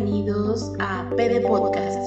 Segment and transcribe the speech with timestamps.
[0.00, 1.98] bienvenidos a PD Podcast.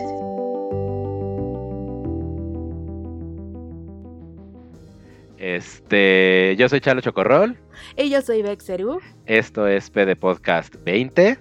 [5.38, 7.58] Este, yo soy Chalo Chocorrol.
[7.98, 9.00] Y yo soy Bexeru.
[9.26, 11.38] Esto es PD Podcast 20.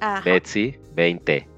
[0.00, 0.22] Ajá.
[0.22, 1.48] Betsy 20.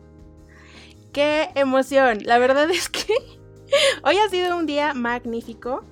[1.12, 2.18] Qué emoción.
[2.24, 3.12] La verdad es que
[4.04, 5.84] hoy ha sido un día magnífico.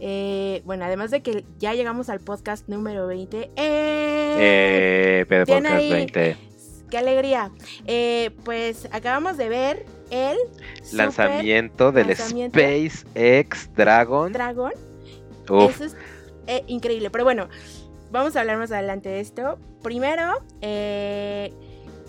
[0.00, 3.50] Eh, bueno, además de que ya llegamos al podcast número 20.
[3.56, 5.24] ¡Eh!
[5.26, 6.36] Eh, Podcast ahí- 20.
[6.94, 7.50] ¡Qué alegría!
[7.88, 10.36] Eh, pues acabamos de ver el
[10.92, 12.56] Lanzamiento del lanzamiento.
[12.56, 14.32] SpaceX Dragon.
[14.32, 14.70] Dragon.
[15.50, 15.96] Uf, Eso es
[16.46, 17.10] eh, increíble.
[17.10, 17.48] Pero bueno,
[18.12, 19.58] vamos a hablar más adelante de esto.
[19.82, 21.52] Primero, eh,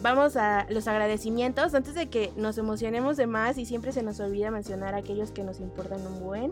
[0.03, 1.73] vamos a los agradecimientos.
[1.73, 5.31] Antes de que nos emocionemos de más y siempre se nos olvida mencionar a aquellos
[5.31, 6.51] que nos importan un buen.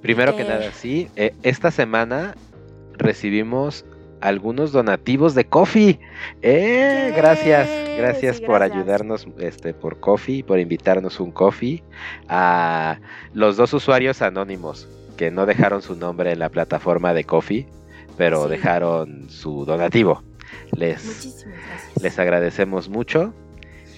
[0.00, 1.10] Primero que nada, sí,
[1.42, 2.34] esta semana
[2.94, 3.84] recibimos
[4.22, 5.98] algunos donativos de Coffee.
[6.42, 8.76] Eh, gracias, gracias sí, por gracias.
[8.78, 11.82] ayudarnos este por Coffee, por invitarnos un Coffee
[12.28, 12.98] a
[13.34, 17.66] los dos usuarios anónimos que no dejaron su nombre en la plataforma de Coffee,
[18.16, 18.50] pero Sí.
[18.50, 20.22] dejaron su donativo.
[20.72, 22.02] Les Muchísimas gracias.
[22.02, 23.34] les agradecemos mucho.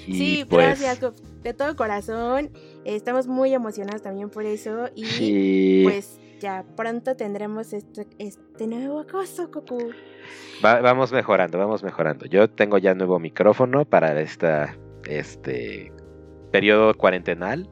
[0.06, 1.12] Y sí, pues, gracias.
[1.42, 2.50] De todo corazón.
[2.84, 4.88] Estamos muy emocionados también por eso.
[4.94, 9.50] Y sí, pues ya pronto tendremos este, este nuevo acoso,
[10.62, 12.26] va- vamos mejorando, vamos mejorando.
[12.26, 14.76] Yo tengo ya nuevo micrófono para esta
[15.08, 15.90] este
[16.52, 17.68] periodo cuarentenal.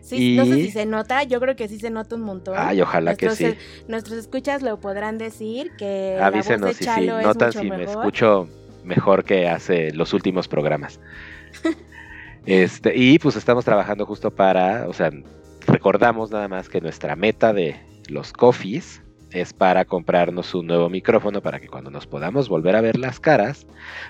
[0.00, 1.22] Sí, no sé Y- si se nota.
[1.22, 2.54] Yo creo que sí se nota un montón.
[2.58, 3.44] Ay, ojalá que sí.
[3.44, 7.70] eh, Nuestros escuchas lo podrán decir que la voz Avísenos si es notan mucho si
[7.70, 8.48] me escucho
[8.84, 10.98] mejor que hace los últimos programas.
[12.44, 15.12] Este, y pues estamos trabajando justo para, o sea,
[15.68, 17.76] recordamos nada más que nuestra meta de
[18.08, 22.82] los coffees es para comprarnos un nuevo micrófono para que cuando nos podamos volver a
[22.82, 23.66] ver las caras,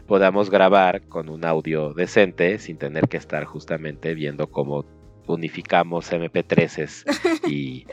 [0.07, 4.85] podamos grabar con un audio decente sin tener que estar justamente viendo cómo
[5.29, 7.05] unificamos MP3s
[7.49, 7.87] y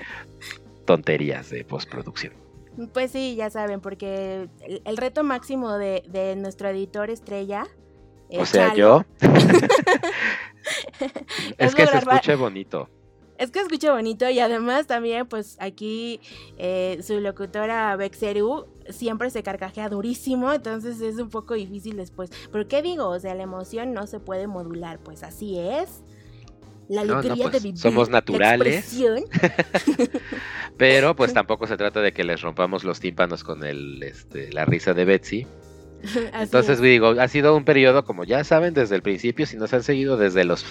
[0.86, 2.34] tonterías de postproducción.
[2.94, 7.68] Pues sí, ya saben, porque el, el reto máximo de, de nuestro editor estrella.
[8.30, 9.06] eh, O sea, Chalo, yo.
[11.00, 11.12] es
[11.58, 12.90] Es que se escuche bonito.
[13.40, 16.20] Es que escucha bonito y además también, pues aquí
[16.58, 22.30] eh, su locutora Bexeru siempre se carcajea durísimo, entonces es un poco difícil después.
[22.52, 23.08] Pero ¿qué digo?
[23.08, 26.04] O sea, la emoción no se puede modular, pues así es.
[26.90, 27.80] La No, no, alegría pues, de vivir.
[27.80, 28.94] somos la naturales.
[30.78, 34.66] Pero pues tampoco se trata de que les rompamos los tímpanos con el, este, la
[34.66, 35.48] risa de Betsy.
[36.34, 36.82] Entonces es.
[36.82, 40.18] digo, ha sido un periodo, como ya saben, desde el principio, si nos han seguido
[40.18, 40.66] desde los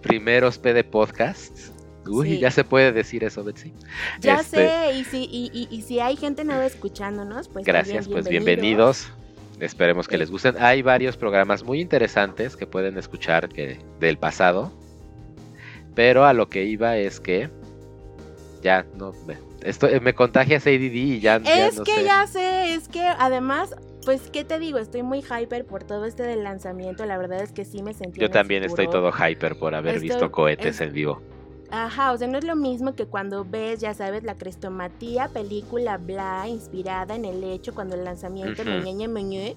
[0.00, 1.73] primeros PD podcasts.
[2.06, 2.38] Uy, Sí.
[2.40, 3.72] ya se puede decir eso, Betsy.
[4.20, 8.08] Ya este- sé, y si, y, y- y si hay gente nueva escuchándonos, pues Gracias,
[8.08, 9.10] pues bienvenidos.
[9.60, 10.56] Esperemos que les gusten.
[10.58, 14.72] Hay varios programas muy interesantes que pueden escuchar que, del pasado.
[15.94, 17.48] Pero a lo que iba es que
[18.62, 22.04] ya no me, esto, me contagias ADD y ya, ya Es no que sé.
[22.04, 24.78] ya sé, es que además, pues, ¿qué te digo?
[24.78, 27.04] Estoy muy hyper por todo este del lanzamiento.
[27.06, 28.20] La verdad es que sí me sentí.
[28.20, 31.22] Yo también estoy todo hyper por haber Estoy- visto cohetes es- en vivo.
[31.70, 35.98] Ajá, o sea, no es lo mismo que cuando ves, ya sabes, la crestomatía, película
[35.98, 38.70] bla, inspirada en el hecho, cuando el lanzamiento, Ujú.
[38.70, 39.56] muñeñe, muñe,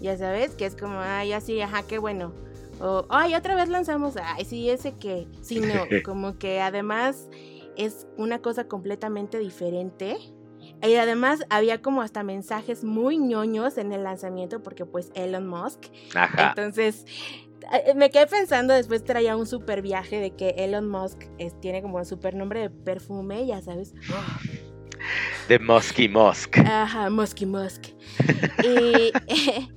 [0.00, 2.32] ya sabes, que es como, ay, así, ajá, qué bueno.
[2.80, 7.28] O, ay, otra vez lanzamos, ay, sí, ese que, sí, no, como que además
[7.76, 10.16] es una cosa completamente diferente.
[10.82, 15.84] Y además había como hasta mensajes muy ñoños en el lanzamiento porque pues Elon Musk
[16.14, 16.48] Ajá.
[16.48, 17.06] entonces,
[17.94, 21.96] me quedé pensando, después traía un super viaje de que Elon Musk es- tiene como
[21.98, 23.94] un super nombre de perfume, ya sabes.
[25.48, 26.58] De Musky Musk.
[26.58, 27.84] Ajá, Musky Musk.
[28.64, 29.12] Y,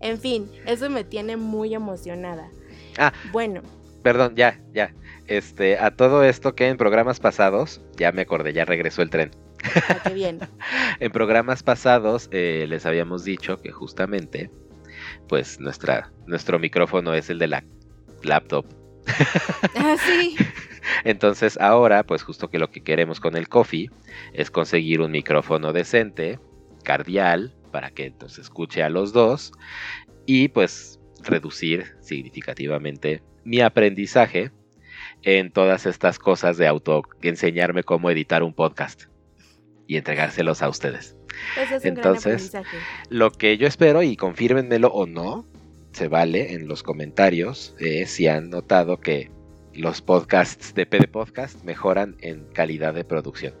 [0.00, 2.50] en fin, eso me tiene muy emocionada.
[2.98, 3.12] Ah.
[3.32, 3.62] Bueno,
[4.02, 4.94] Perdón, ya, ya.
[5.26, 9.30] Este, a todo esto que en programas pasados, ya me acordé, ya regresó el tren.
[9.88, 10.38] ah, qué bien.
[11.00, 14.50] En programas pasados eh, les habíamos dicho que justamente,
[15.28, 17.64] pues nuestra, nuestro micrófono es el de la
[18.22, 18.66] laptop.
[19.76, 20.36] Ah, sí.
[21.04, 23.90] Entonces ahora, pues justo que lo que queremos con el Coffee
[24.32, 26.40] es conseguir un micrófono decente,
[26.82, 29.52] cardial, para que entonces escuche a los dos
[30.24, 34.50] y pues reducir significativamente mi aprendizaje
[35.22, 39.04] en todas estas cosas de auto enseñarme cómo editar un podcast
[39.86, 41.16] y entregárselos a ustedes.
[41.60, 42.76] Eso es un Entonces, gran aprendizaje.
[43.10, 45.46] Lo que yo espero, y confírmenmelo o no,
[45.92, 49.30] se vale en los comentarios eh, si han notado que
[49.72, 53.54] los podcasts de PD Podcast mejoran en calidad de producción.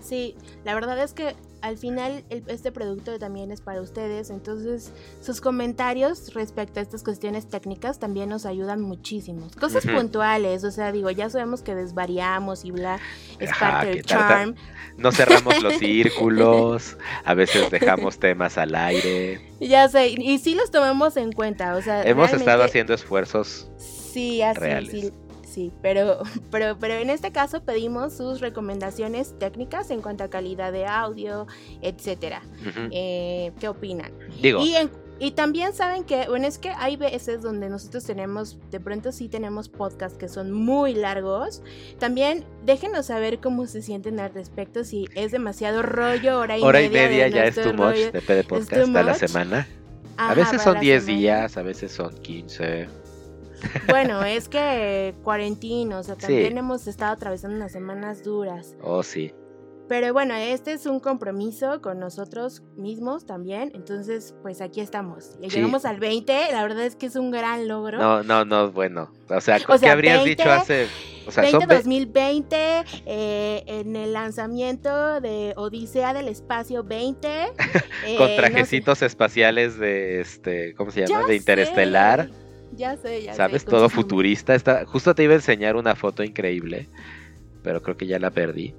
[0.00, 0.34] Sí,
[0.64, 5.40] la verdad es que al final el- este producto también es para ustedes, entonces sus
[5.40, 9.48] comentarios respecto a estas cuestiones técnicas también nos ayudan muchísimo.
[9.60, 12.98] Cosas puntuales, o sea, digo, ya sabemos que desvariamos y bla,
[13.38, 14.54] es Ajá, parte del charm.
[14.96, 19.40] No cerramos los círculos, a veces dejamos temas al aire.
[19.60, 23.70] Ya sé, y sí los tomamos en cuenta, o sea, Hemos estado haciendo esfuerzos.
[23.78, 24.90] Sí, así, reales.
[24.90, 25.12] sí,
[25.50, 26.18] sí, pero,
[26.50, 31.46] pero, pero en este caso pedimos sus recomendaciones técnicas en cuanto a calidad de audio,
[31.82, 32.42] etcétera.
[32.90, 34.12] Eh, ¿Qué opinan?
[34.40, 34.90] Digo, Y, en-
[35.22, 39.28] y también saben que, bueno, es que hay veces donde nosotros tenemos, de pronto sí
[39.28, 41.62] tenemos podcasts que son muy largos.
[41.98, 46.80] También déjenos saber cómo se sienten al respecto, si es demasiado rollo, hora y hora
[46.80, 47.02] y media.
[47.02, 48.12] de media ya es too much rollo.
[48.12, 49.68] de Podcast a la semana.
[50.16, 51.18] A veces son la 10 semana.
[51.20, 52.88] días, a veces son 15.
[53.88, 56.20] Bueno, es que cuarentino, o sea, Sí.
[56.22, 58.76] también hemos estado atravesando unas semanas duras.
[58.82, 59.32] Oh, sí.
[59.88, 63.72] Pero bueno, este es un compromiso con nosotros mismos también.
[63.74, 65.36] Entonces, pues aquí estamos.
[65.42, 65.48] Sí.
[65.48, 67.98] Llegamos al 20, la verdad es que es un gran logro.
[67.98, 69.10] No, no, no, bueno.
[69.28, 70.86] O sea, O ¿qué sea, habrías 20, dicho hace?
[71.26, 72.56] O sea, 20 son ve- 2020,
[73.04, 77.28] eh, en el lanzamiento de Odisea del Espacio 20.
[78.06, 78.36] eh, con no sé.
[78.36, 81.22] trajecitos espaciales de este, ¿cómo se llama?
[81.22, 82.26] Ya de Interestelar.
[82.28, 82.32] sé,
[82.80, 83.36] Ya sé, ya sé.
[83.36, 83.66] ¿Sabes?
[83.66, 84.54] Todo futurista.
[84.54, 86.88] Está, justo te iba a enseñar una foto increíble,
[87.62, 88.74] pero creo que ya la perdí.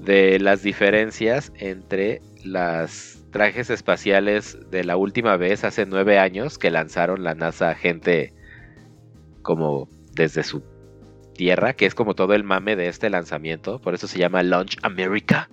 [0.00, 6.70] De las diferencias entre las trajes espaciales de la última vez, hace nueve años, que
[6.70, 8.32] lanzaron la NASA gente
[9.42, 10.62] como desde su
[11.34, 13.80] tierra, que es como todo el mame de este lanzamiento.
[13.80, 15.50] Por eso se llama Launch America.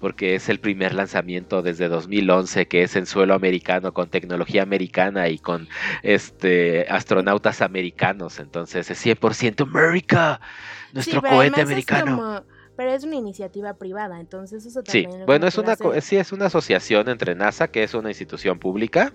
[0.00, 5.28] Porque es el primer lanzamiento desde 2011 que es en suelo americano, con tecnología americana
[5.28, 5.68] y con
[6.02, 8.38] este astronautas americanos.
[8.38, 10.40] Entonces es 100% America,
[10.92, 12.16] nuestro Sí, cohete es americano.
[12.16, 12.42] como-
[12.76, 15.26] pero es una iniciativa privada, entonces eso Sí, también.
[15.26, 19.12] bueno, es una, sí, es una asociación entre NASA, que es una institución pública,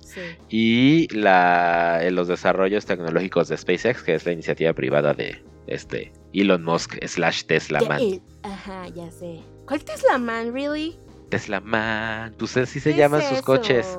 [0.00, 0.20] sí.
[0.50, 6.62] y la, los desarrollos tecnológicos de SpaceX, que es la iniciativa privada de este Elon
[6.62, 8.00] Musk slash Tesla Man.
[8.42, 9.40] Ajá, ya sé.
[9.68, 10.98] ¿Cuál Tesla Man, really?
[11.28, 13.44] Tesla Man, pues así se ¿Qué llaman es sus eso?
[13.46, 13.98] coches.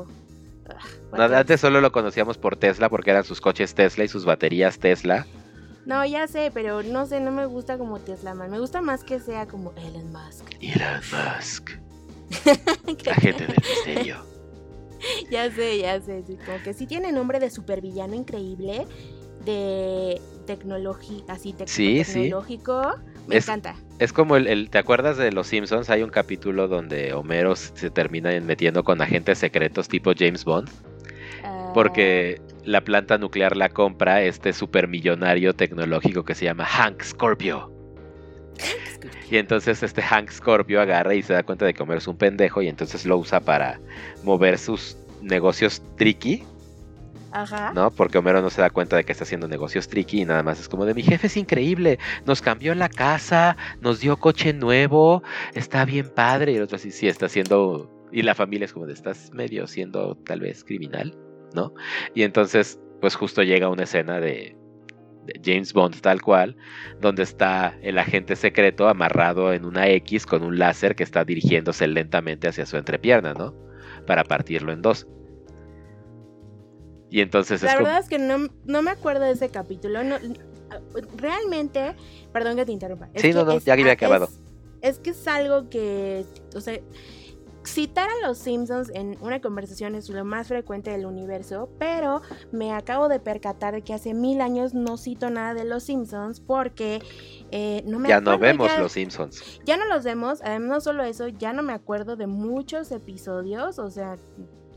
[1.13, 4.25] Ah, No, antes solo lo conocíamos por Tesla porque eran sus coches Tesla y sus
[4.25, 5.25] baterías Tesla.
[5.86, 8.51] No, ya sé, pero no sé, no me gusta como Tesla Man.
[8.51, 10.44] Me gusta más que sea como Elon Musk.
[10.62, 11.69] Elon Musk,
[13.12, 14.25] agente del misterio.
[15.31, 16.24] ya sé, ya sé.
[16.27, 18.86] sí, como que sí tiene nombre de supervillano increíble.
[19.45, 22.30] De tecnología, así tec- Sí, sí.
[23.30, 23.76] Me Es- encanta.
[24.00, 25.90] Es como el, el- ¿te acuerdas de Los Simpsons?
[25.90, 30.70] Hay un capítulo donde Homero se termina metiendo con agentes secretos tipo James Bond,
[31.44, 37.72] Ah, porque la planta nuclear la compra este supermillonario tecnológico que se llama Hank Scorpio.
[39.31, 42.18] Y entonces este Hank Scorpio agarra y se da cuenta de que Homero es un
[42.18, 43.80] pendejo y entonces lo usa para
[44.24, 46.44] mover sus negocios tricky,
[47.74, 47.92] ¿no?
[47.92, 50.60] Porque Homero no se da cuenta de que está haciendo negocios tricky y nada más
[50.60, 55.24] es como de mi jefe es increíble, nos cambió la casa, nos dio coche nuevo,
[55.54, 56.54] está bien padre.
[56.54, 57.90] Y el otro así, sí, está haciendo...
[58.12, 61.16] Y la familia es como de, estás medio siendo tal vez criminal,
[61.54, 61.74] ¿no?
[62.16, 64.58] Y entonces, pues justo llega una escena de,
[65.26, 66.58] de James Bond tal cual,
[67.00, 71.88] donde está el agente secreto amarrado en una X con un láser que está dirigiéndose
[71.88, 73.54] lentamente hacia su entrepierna, ¿no?
[74.07, 75.07] Para partirlo en dos.
[77.09, 77.85] Y entonces La es como...
[77.87, 80.04] verdad es que no, no me acuerdo de ese capítulo.
[80.04, 80.18] No,
[81.18, 81.95] realmente,
[82.31, 83.09] perdón que te interrumpa.
[83.13, 84.25] es Sí, que no, no, es- ya había ah, acabado.
[84.81, 86.25] Es, es que es algo que,
[86.56, 86.80] o sea,
[87.66, 92.71] citar a los Simpsons en una conversación es lo más frecuente del universo, pero me
[92.73, 97.01] acabo de percatar de que hace mil años no cito nada de los Simpsons porque
[97.51, 99.59] eh, no me Ya no vemos ya- los Simpsons.
[99.66, 103.78] ya no los vemos, además no solo eso, ya no me acuerdo de muchos episodios,
[103.78, 104.16] o sea,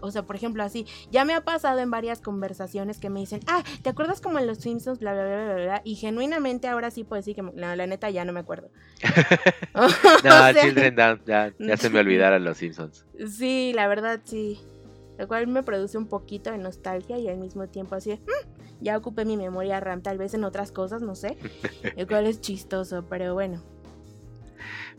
[0.02, 3.40] o sea, por ejemplo, así, ya me ha pasado en varias conversaciones que me dicen,
[3.46, 5.82] ah, ¿te acuerdas como en los Simpsons, bla, bla, bla, bla, bla?
[5.84, 8.68] Y genuinamente ahora sí puedo decir que, no, la neta ya no me acuerdo.
[9.74, 13.06] No, O sea, Children Down, ya, ya se me olvidaron los Simpsons.
[13.28, 14.60] Sí, la verdad sí.
[15.18, 18.82] Lo cual me produce un poquito de nostalgia y al mismo tiempo así, de, "Mm,
[18.84, 21.36] ya ocupé mi memoria RAM tal vez en otras cosas, no sé.
[21.96, 23.62] El cual es chistoso, pero bueno.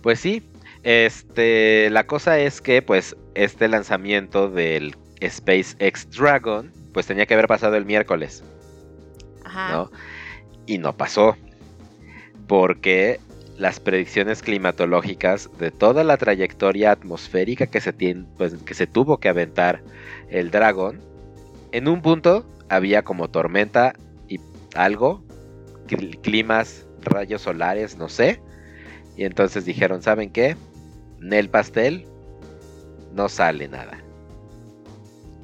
[0.01, 0.43] Pues sí,
[0.83, 7.47] este, la cosa es que pues este lanzamiento del SpaceX Dragon pues tenía que haber
[7.47, 8.43] pasado el miércoles,
[9.43, 9.71] Ajá.
[9.71, 9.91] ¿no?
[10.65, 11.35] Y no pasó.
[12.47, 13.19] Porque
[13.57, 17.93] las predicciones climatológicas de toda la trayectoria atmosférica que se,
[18.37, 19.81] pues, que se tuvo que aventar
[20.29, 20.99] el Dragon,
[21.71, 23.93] en un punto había como tormenta
[24.27, 24.39] y
[24.75, 25.23] algo,
[25.87, 28.41] cl- climas, rayos solares, no sé.
[29.15, 30.55] Y entonces dijeron, ¿saben qué?
[31.23, 32.05] En el pastel
[33.13, 34.03] no sale nada.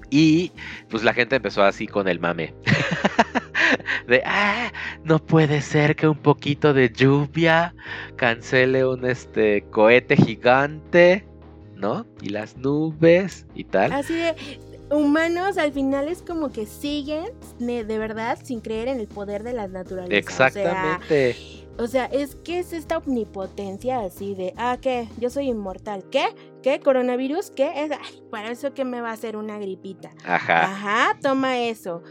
[0.09, 0.51] Y
[0.89, 2.53] pues la gente empezó así con el mame.
[4.07, 7.73] de, ah, no puede ser que un poquito de lluvia
[8.17, 11.25] cancele un este cohete gigante,
[11.75, 12.05] ¿no?
[12.21, 13.93] Y las nubes y tal.
[13.93, 14.35] Así de
[14.91, 17.27] humanos al final es como que siguen
[17.59, 20.15] de verdad sin creer en el poder de la naturaleza.
[20.15, 21.31] Exactamente.
[21.31, 25.07] O sea, es que es esta omnipotencia así de, ah, ¿qué?
[25.17, 26.03] Yo soy inmortal.
[26.11, 26.25] ¿Qué?
[26.61, 26.79] ¿Qué?
[26.79, 27.51] ¿Coronavirus?
[27.51, 27.71] ¿Qué?
[27.83, 30.11] Es, ay, para eso que me va a hacer una gripita.
[30.25, 30.63] Ajá.
[30.63, 32.03] Ajá, toma eso.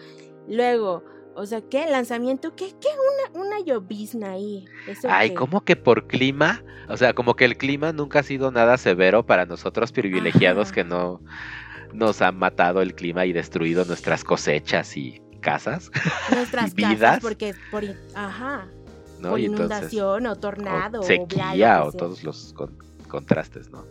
[0.48, 1.86] Luego, o sea, ¿qué?
[1.88, 2.56] ¿Lanzamiento?
[2.56, 2.74] ¿Qué?
[2.80, 2.88] ¿Qué?
[3.34, 4.64] Una, una llovizna ahí.
[5.08, 6.62] Ay, ¿cómo que por clima?
[6.88, 10.84] O sea, como que el clima nunca ha sido nada severo para nosotros privilegiados que
[10.84, 11.20] no
[11.92, 15.90] nos han matado el clima y destruido nuestras cosechas y casas.
[16.34, 17.84] Nuestras casas, porque por,
[18.14, 18.66] ajá.
[19.20, 19.30] ¿No?
[19.30, 21.00] Por inundación o tornado.
[21.00, 22.54] O sequía o, todos los
[23.08, 23.84] contrastes, ¿no?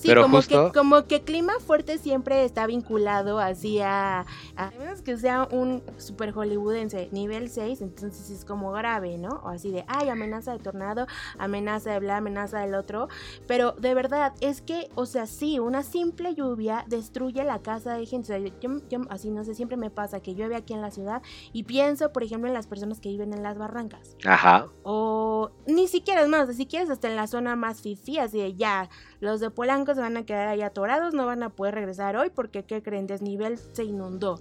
[0.00, 4.26] Sí, como, que, como que clima fuerte siempre está vinculado así a,
[4.56, 9.40] a, menos que sea un super hollywoodense nivel 6, entonces es como grave, ¿no?
[9.44, 11.06] O así de, ay, amenaza de tornado,
[11.38, 13.08] amenaza de bla, amenaza del otro.
[13.46, 18.06] Pero de verdad, es que, o sea, sí, una simple lluvia destruye la casa de
[18.06, 18.32] gente.
[18.32, 20.90] O sea, yo, yo así no sé, siempre me pasa que llueve aquí en la
[20.90, 24.16] ciudad y pienso, por ejemplo, en las personas que viven en las barrancas.
[24.24, 24.66] Ajá.
[24.82, 28.54] O ni siquiera es más, si quieres hasta en la zona más fifi, así de
[28.54, 28.88] ya,
[29.20, 32.30] los de Polanco se van a quedar ahí atorados, no van a poder regresar hoy
[32.34, 33.06] porque, ¿qué creen?
[33.06, 34.40] Desnivel se inundó.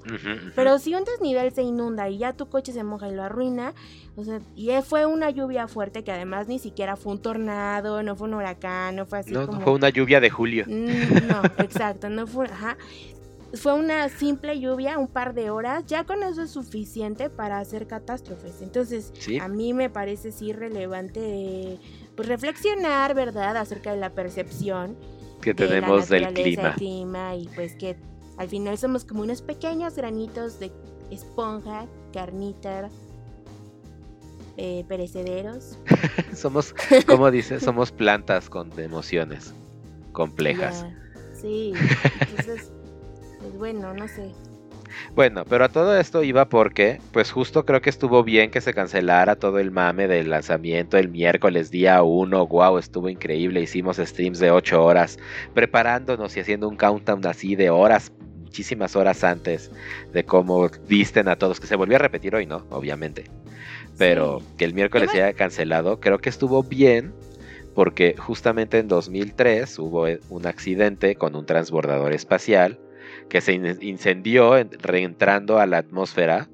[0.56, 3.74] Pero si un desnivel se inunda y ya tu coche se moja y lo arruina,
[4.16, 8.16] o sea, y fue una lluvia fuerte que además ni siquiera fue un tornado, no
[8.16, 9.60] fue un huracán, no fue así no, como...
[9.60, 10.66] No, fue una lluvia de julio.
[10.68, 12.48] Mm, no, exacto, no fue...
[12.48, 12.78] Ajá
[13.54, 17.88] fue una simple lluvia, un par de horas, ya con eso es suficiente para hacer
[17.88, 18.62] catástrofes.
[18.62, 21.80] Entonces, a mí me parece sí relevante
[22.16, 24.98] pues, reflexionar, ¿verdad?, acerca de la percepción
[25.42, 26.76] que tenemos del clima.
[26.76, 27.36] clima.
[27.36, 27.98] Y pues que
[28.38, 30.72] al final somos como unos pequeños granitos de
[31.12, 32.90] esponja, carnita,
[34.58, 35.78] eh, perecederos.
[36.36, 36.74] somos,
[37.06, 39.54] como dice, somos plantas con emociones
[40.12, 40.86] complejas.
[41.34, 41.74] Sí,
[42.22, 42.72] entonces,
[43.40, 44.32] pues bueno, no sé.
[45.16, 48.74] Bueno, pero a todo esto iba porque, pues justo creo que estuvo bien que se
[48.74, 52.48] cancelara todo el mame del lanzamiento el miércoles día 1.
[52.48, 53.62] Wow, estuvo increíble.
[53.62, 55.18] Hicimos streams de 8 horas
[55.54, 58.12] preparándonos y haciendo un countdown así de horas,
[58.42, 59.72] muchísimas horas antes
[60.14, 62.66] de cómo visten a todos, que se volvió a repetir hoy, ¿no?
[62.70, 63.26] Obviamente.
[63.98, 67.14] Pero que el miércoles se haya cancelado, creo que estuvo bien
[67.74, 72.80] porque justamente en 2003 hubo un accidente con un transbordador espacial
[73.30, 76.48] que se incendió reentrando a la atmósfera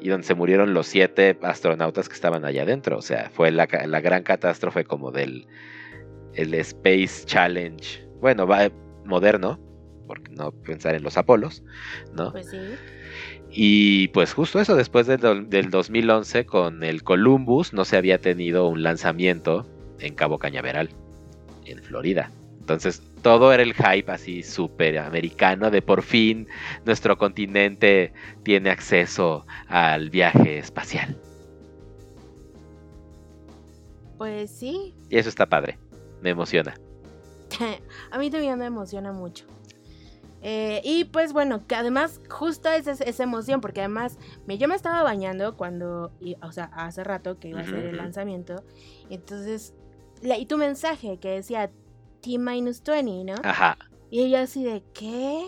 [0.00, 2.98] y donde se murieron los siete astronautas que estaban allá adentro.
[2.98, 5.46] O sea, fue la, gran catástrofe como del
[6.34, 8.06] el Space Challenge.
[8.20, 8.70] Bueno, va
[9.04, 9.58] moderno,
[10.06, 11.62] porque no pensar en los Apolos,
[12.12, 12.32] ¿no?
[12.32, 12.58] Pues sí.
[13.50, 18.66] Y pues justo eso, después del, del 2011 con el Columbus no se había tenido
[18.66, 19.64] un lanzamiento
[20.00, 20.90] en Cabo Cañaveral,
[21.64, 22.30] en Florida.
[22.58, 26.46] Entonces todo era el hype así súper americano de por fin
[26.84, 28.12] nuestro continente
[28.42, 31.18] tiene acceso al viaje espacial.
[34.18, 34.94] Pues sí.
[35.08, 35.78] Y eso está padre,
[36.20, 36.74] me emociona.
[38.10, 39.46] A mí también me emociona mucho.
[40.42, 45.02] Eh, y pues bueno, que además justo es esa emoción, porque además yo me estaba
[45.02, 46.12] bañando cuando,
[46.42, 48.62] o sea, hace rato que iba a ser el lanzamiento,
[49.08, 49.72] entonces
[50.20, 51.70] leí tu mensaje que decía,
[52.24, 53.34] T-20, ¿no?
[53.42, 53.76] Ajá.
[54.10, 55.44] Y ella así de, ¿qué?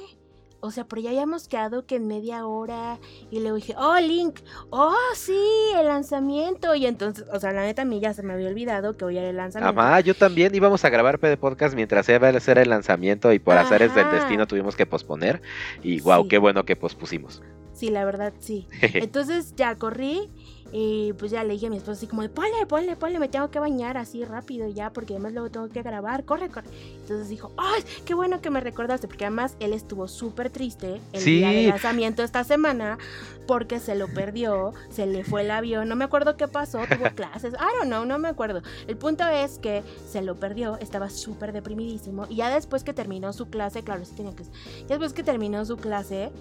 [0.60, 2.98] O sea, pero ya habíamos quedado que en media hora.
[3.30, 4.40] Y le dije, oh, Link,
[4.70, 5.38] oh, sí,
[5.76, 6.74] el lanzamiento.
[6.74, 9.18] Y entonces, o sea, la neta a mí ya se me había olvidado que hoy
[9.18, 9.80] era el lanzamiento.
[9.80, 13.38] Ajá, yo también íbamos a grabar PD Podcast mientras iba a hacer el lanzamiento y
[13.38, 15.40] por hacer del destino tuvimos que posponer.
[15.82, 17.42] Y wow, qué bueno que pospusimos.
[17.72, 18.66] Sí, la verdad, sí.
[18.80, 20.30] Entonces ya corrí
[20.72, 23.28] y pues ya le dije a mi esposo así como de, ponle, ponle, ponle, me
[23.28, 26.68] tengo que bañar así rápido ya, porque además luego tengo que grabar, corre, corre.
[27.00, 29.06] Entonces dijo, ¡ay, qué bueno que me recordaste!
[29.06, 32.98] Porque además él estuvo súper triste el día de lanzamiento esta semana,
[33.46, 37.10] porque se lo perdió, se le fue el avión, no me acuerdo qué pasó, tuvo
[37.14, 38.62] clases, I don't know, no me acuerdo.
[38.86, 43.32] El punto es que se lo perdió, estaba súper deprimidísimo, y ya después que terminó
[43.32, 44.44] su clase, claro, sí tenía que...
[44.44, 46.32] Ya después que terminó su clase,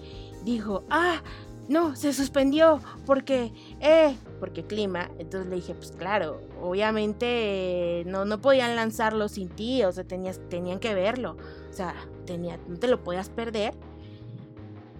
[0.44, 1.22] dijo, ¡ah!
[1.68, 5.10] No, se suspendió porque, eh, porque clima.
[5.18, 10.40] Entonces le dije, pues claro, obviamente no, no podían lanzarlo sin ti, o sea, tenías,
[10.48, 11.36] tenían que verlo.
[11.68, 11.94] O sea,
[12.24, 13.74] tenía, no te lo podías perder.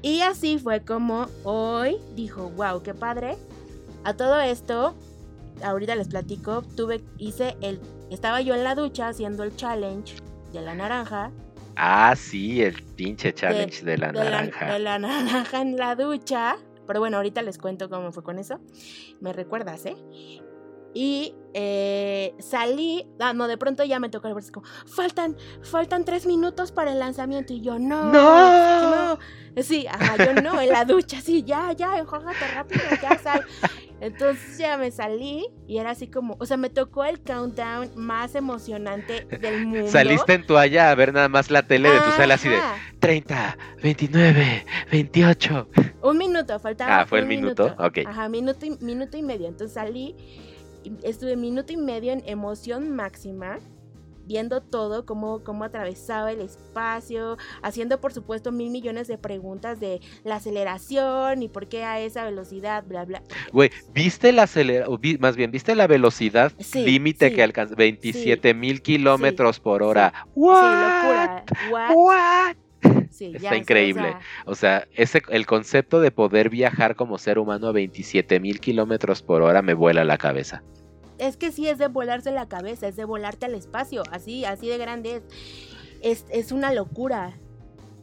[0.02, 3.36] Y así fue como hoy dijo, wow, qué padre.
[4.04, 4.94] A todo esto,
[5.62, 7.80] ahorita les platico, tuve, hice el,
[8.10, 10.16] estaba yo en la ducha haciendo el challenge
[10.52, 11.32] de la naranja.
[11.76, 14.72] Ah, sí, el pinche challenge de, la de naranja.
[14.72, 16.56] de la naranja en la ducha.
[16.86, 18.60] Pero bueno, ahorita les cuento cómo fue con eso.
[19.20, 19.96] Me recuerdas, ¿eh?
[20.94, 26.06] Y eh, salí, ah, no, de pronto ya me tocó el brazo como, faltan, faltan
[26.06, 27.52] tres minutos para el lanzamiento.
[27.52, 29.12] Y yo, no, ¡No!
[29.12, 29.18] no.
[29.62, 33.44] Sí, ajá, yo no, en la ducha, sí, ya, ya, enjuágate rápido, ya sal.
[34.00, 38.34] Entonces ya me salí y era así como, o sea, me tocó el countdown más
[38.34, 39.88] emocionante del mundo.
[39.90, 42.76] Saliste en toalla a ver nada más la tele de tu sala así de Ajá.
[42.98, 45.68] 30, 29, 28.
[46.02, 47.00] Un minuto, faltaba.
[47.00, 47.74] Ah, ¿fue el un minuto?
[47.78, 48.00] Ok.
[48.06, 49.48] Ajá, minuto y, minuto y medio.
[49.48, 50.14] Entonces salí,
[50.84, 53.58] y estuve minuto y medio en emoción máxima,
[54.26, 60.00] viendo todo, cómo, cómo atravesaba el espacio, haciendo por supuesto mil millones de preguntas de
[60.24, 63.22] la aceleración y por qué a esa velocidad, bla, bla.
[63.52, 67.42] Güey, ¿viste la acelera o vi- más bien, ¿viste la velocidad Sí, límite sí, que
[67.42, 67.74] alcanza?
[67.76, 70.12] 27 mil kilómetros por hora.
[70.34, 70.62] What?
[70.62, 71.44] locura.
[71.70, 71.94] What?
[71.94, 72.56] What?
[73.10, 74.16] Sí, Está ya, o sea, increíble.
[74.44, 79.22] O sea, ese, el concepto de poder viajar como ser humano a 27 mil kilómetros
[79.22, 80.62] por hora me vuela la cabeza.
[81.18, 84.68] Es que sí es de volarse la cabeza, es de volarte al espacio, así, así
[84.68, 85.22] de grande es.
[86.02, 87.32] Es, es una locura.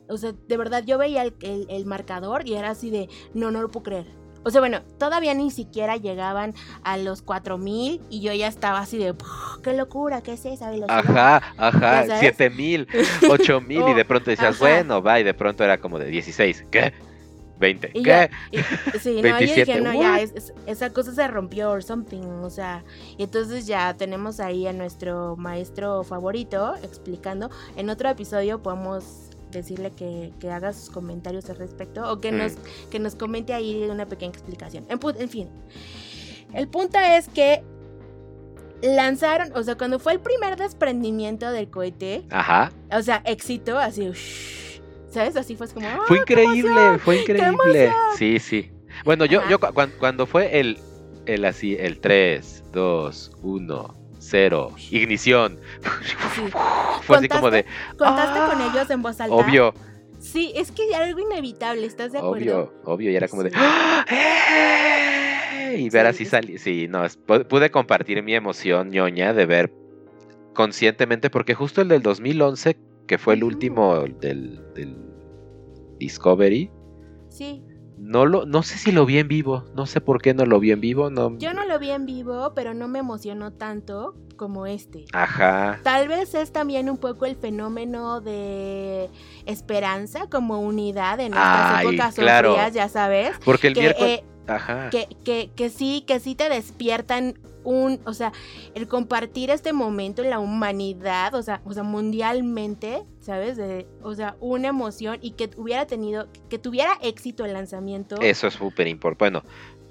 [0.09, 3.51] O sea, de verdad, yo veía el, el- el marcador y era así de, no,
[3.51, 4.05] no lo puedo creer.
[4.45, 6.53] O sea, bueno, todavía ni siquiera llegaban
[6.83, 9.29] a los 4000 y yo ya estaba así de, "Puf,
[9.63, 10.99] qué locura, ¿qué es esa velocidad?
[10.99, 12.19] Ajá, ¿Ya ajá, sabes?
[12.19, 12.87] 7 mil,
[13.29, 14.59] 8 mil y de pronto decías, Ajá.
[14.59, 16.93] bueno, va, y de pronto era como de 16, ¿qué?
[17.59, 18.09] 20, Y ¿qué?
[18.09, 18.57] ya, y-
[18.99, 20.19] sí, no, yo 27, dije, no, ya, what?
[20.19, 22.83] es- es- esa cosa se rompió or something, o sea,
[23.17, 27.49] y entonces ya tenemos ahí a nuestro maestro favorito explicando.
[27.75, 32.37] En otro episodio podemos decirle que, que haga sus comentarios al respecto o que, Mm.
[32.37, 32.53] nos,
[32.89, 34.85] que nos comente ahí una pequeña explicación.
[34.89, 35.47] En, fin,
[36.53, 37.63] el punto es que
[38.81, 44.11] lanzaron, o sea, cuando fue el primer desprendimiento del cohete, Ajá, o sea, éxito, así,
[45.13, 45.35] ¿sabes?
[45.37, 45.87] Así fue como...
[46.07, 46.99] fue ¡ah, qué increíble, emoción!
[46.99, 47.91] fue increíble.
[48.17, 48.71] Sí, sí.
[49.05, 49.49] Bueno, yo, Ajá.
[49.49, 50.77] yo cu- cuan- cuando fue el,
[51.25, 55.59] el así, el 3, 2, 1, 0, ignición,
[56.35, 56.41] Sí.
[57.03, 57.65] fue así como de,
[57.97, 59.35] ¿Contaste Ah, con ellos en voz alta?
[59.35, 59.73] obvio,
[60.19, 62.33] Sí, es que era algo inevitable, ¿estás de acuerdo?
[62.35, 63.55] obvio, obvio, y era como de, Sí.
[63.59, 64.05] ¡Ah!
[64.09, 65.75] ¡Eh!
[65.79, 67.03] y ver Sí, así salir, sí, no,
[67.49, 69.73] pude compartir mi emoción ñoña de ver
[70.53, 74.97] conscientemente, porque justo el del 2011, que fue el último del, del
[75.99, 76.71] Discovery,
[77.29, 77.63] Sí,
[77.97, 80.59] no lo, no sé si lo vi en vivo, no sé por qué no lo
[80.59, 84.15] vi en vivo, no, yo no lo vi en vivo, pero no me emocionó tanto
[84.35, 85.05] como este.
[85.13, 89.09] ajá, Tal vez es también un poco el fenómeno de
[89.45, 92.49] esperanza como unidad en estas Ay, épocas claro.
[92.49, 93.35] sombrías, ya sabes.
[93.45, 97.99] porque el Que, miércoles, eh, ajá, que, que, que sí, que sí te despiertan un,
[98.05, 98.31] o sea,
[98.75, 103.57] el compartir este momento en la humanidad, o sea, o sea, mundialmente, ¿sabes?
[103.57, 108.47] De, o sea, una emoción y que hubiera tenido, que tuviera éxito el lanzamiento, eso
[108.47, 109.43] es súper importante, bueno,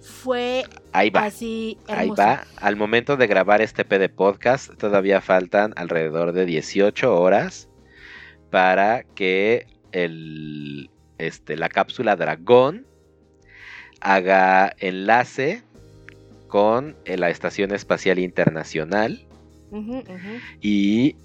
[0.02, 1.24] fue ahí va.
[1.24, 2.44] así Ahí va.
[2.56, 7.68] Al momento de grabar este P de podcast, todavía faltan alrededor de 18 horas
[8.50, 12.86] para que el, este, la cápsula Dragón
[14.00, 15.62] haga enlace
[16.52, 19.24] con eh, la Estación Espacial Internacional
[20.60, 21.16] y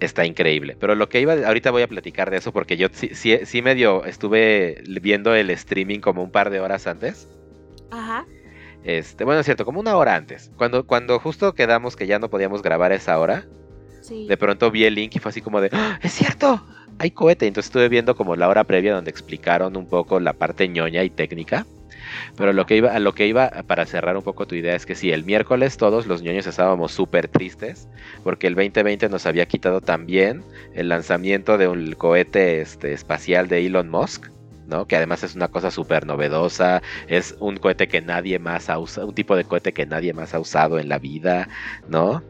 [0.00, 0.76] está increíble.
[0.78, 3.62] Pero lo que iba, ahorita voy a platicar de eso porque yo sí, sí, sí
[3.62, 7.26] medio estuve viendo el streaming como un par de horas antes.
[7.90, 8.26] Ajá.
[8.84, 10.50] Este, bueno, es cierto, como una hora antes.
[10.58, 13.46] Cuando, cuando justo quedamos que ya no podíamos grabar esa hora,
[14.02, 14.26] Sí.
[14.28, 15.98] de pronto vi el link y fue así como de, ¡Ah!
[16.02, 16.62] es cierto,
[16.98, 17.46] hay cohete.
[17.46, 21.08] Entonces estuve viendo como la hora previa donde explicaron un poco la parte ñoña y
[21.08, 21.64] técnica.
[22.36, 24.86] Pero lo que iba, a lo que iba para cerrar un poco tu idea es
[24.86, 27.88] que sí, el miércoles todos los ñoños estábamos súper tristes
[28.24, 30.42] porque el 2020 nos había quitado también
[30.74, 34.26] el lanzamiento de un cohete este, espacial de Elon Musk.
[34.66, 34.86] ¿no?
[34.86, 39.08] Que además es una cosa súper novedosa, es un cohete que nadie más ha usado,
[39.08, 41.48] un tipo de cohete que nadie más ha usado en la vida,
[41.88, 42.22] ¿no?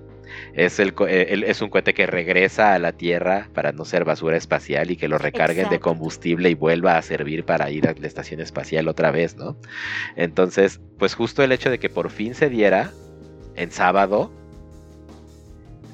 [0.55, 4.05] Es, el, eh, el- es un cohete que regresa a la Tierra para no ser
[4.05, 7.95] basura espacial y que lo recarguen de combustible y vuelva a servir para ir a
[7.99, 9.57] la estación espacial otra vez, ¿no?
[10.17, 12.91] Entonces, pues justo el hecho de que por fin se diera
[13.57, 14.31] en sábado,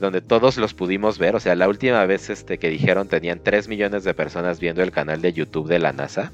[0.00, 3.66] donde todos los pudimos ver, o sea, la última vez este, que dijeron tenían 3
[3.68, 6.32] millones de personas viendo el canal de YouTube de la NASA.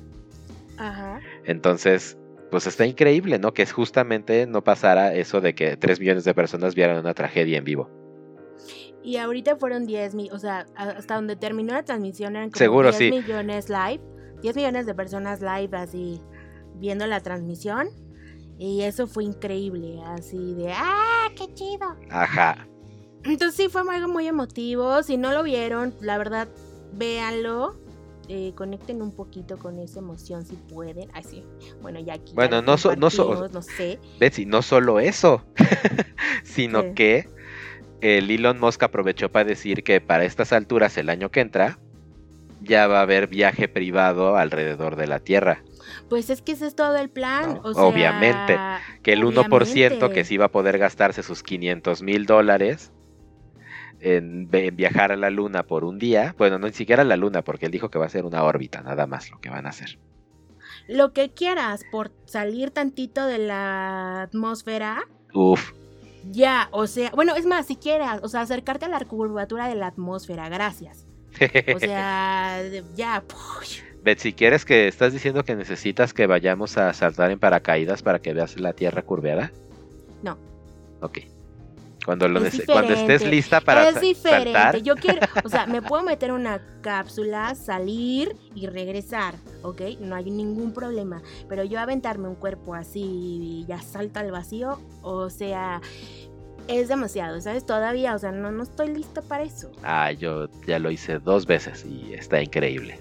[0.78, 1.20] Ajá.
[1.44, 2.16] Entonces,
[2.50, 3.54] pues está increíble, ¿no?
[3.54, 7.64] Que justamente no pasara eso de que 3 millones de personas vieran una tragedia en
[7.64, 7.88] vivo.
[9.04, 12.88] Y ahorita fueron 10 mil, o sea, hasta donde terminó la transmisión eran como Seguro,
[12.92, 13.10] 10 sí.
[13.10, 14.00] millones live,
[14.42, 16.20] 10 millones de personas live así
[16.76, 17.88] viendo la transmisión.
[18.58, 21.96] Y eso fue increíble, así de, ¡ah, qué chido!
[22.10, 22.68] Ajá.
[23.24, 25.02] Entonces sí fue algo muy emotivo.
[25.02, 26.48] Si no lo vieron, la verdad,
[26.92, 27.80] véanlo.
[28.28, 31.10] Eh, conecten un poquito con esa emoción si pueden.
[31.12, 31.44] Ay, sí.
[31.80, 32.34] Bueno, ya aquí.
[32.34, 33.98] Bueno, ya no, so- no so- no sé.
[34.20, 35.42] Betsy, no solo eso,
[36.44, 36.94] sino ¿Qué?
[36.94, 37.28] que
[38.02, 41.78] el Elon Musk aprovechó para decir que para estas alturas, el año que entra,
[42.60, 45.62] ya va a haber viaje privado alrededor de la Tierra.
[46.08, 47.54] Pues es que ese es todo el plan.
[47.54, 48.58] No, o sea, obviamente,
[49.02, 50.10] Que el 1% obviamente.
[50.10, 52.92] que sí va a poder gastarse sus 500 mil dólares
[54.00, 56.34] en, en viajar a la Luna por un día.
[56.38, 58.42] Bueno, no ni siquiera a la Luna, porque él dijo que va a ser una
[58.42, 59.98] órbita, nada más lo que van a hacer.
[60.88, 65.04] Lo que quieras por salir tantito de la atmósfera.
[65.32, 65.72] Uf,
[66.30, 69.74] Ya, o sea, bueno, es más, si quieras, o sea, acercarte a la curvatura de
[69.74, 71.06] la atmósfera, gracias.
[71.74, 72.62] O sea,
[72.96, 73.22] ya.
[74.02, 78.32] Betsy, ¿quieres que estás diciendo que necesitas que vayamos a saltar en paracaídas para que
[78.32, 79.52] veas la Tierra curveada?
[80.22, 80.36] No.
[81.00, 81.20] Ok.
[82.04, 84.52] Cuando, lo Es cuando estés lista para es diferente.
[84.52, 89.82] saltar, Yo quiero, o sea, me puedo meter en una cápsula, salir y regresar, ¿ok?
[90.00, 91.22] No hay ningún problema.
[91.48, 95.80] Pero yo aventarme un cuerpo así y ya salta al vacío, o sea,
[96.68, 97.64] es demasiado, ¿sabes?
[97.66, 99.70] Todavía, o sea, no, no estoy lista para eso.
[99.84, 103.00] Ah, yo ya lo hice dos veces y está increíble.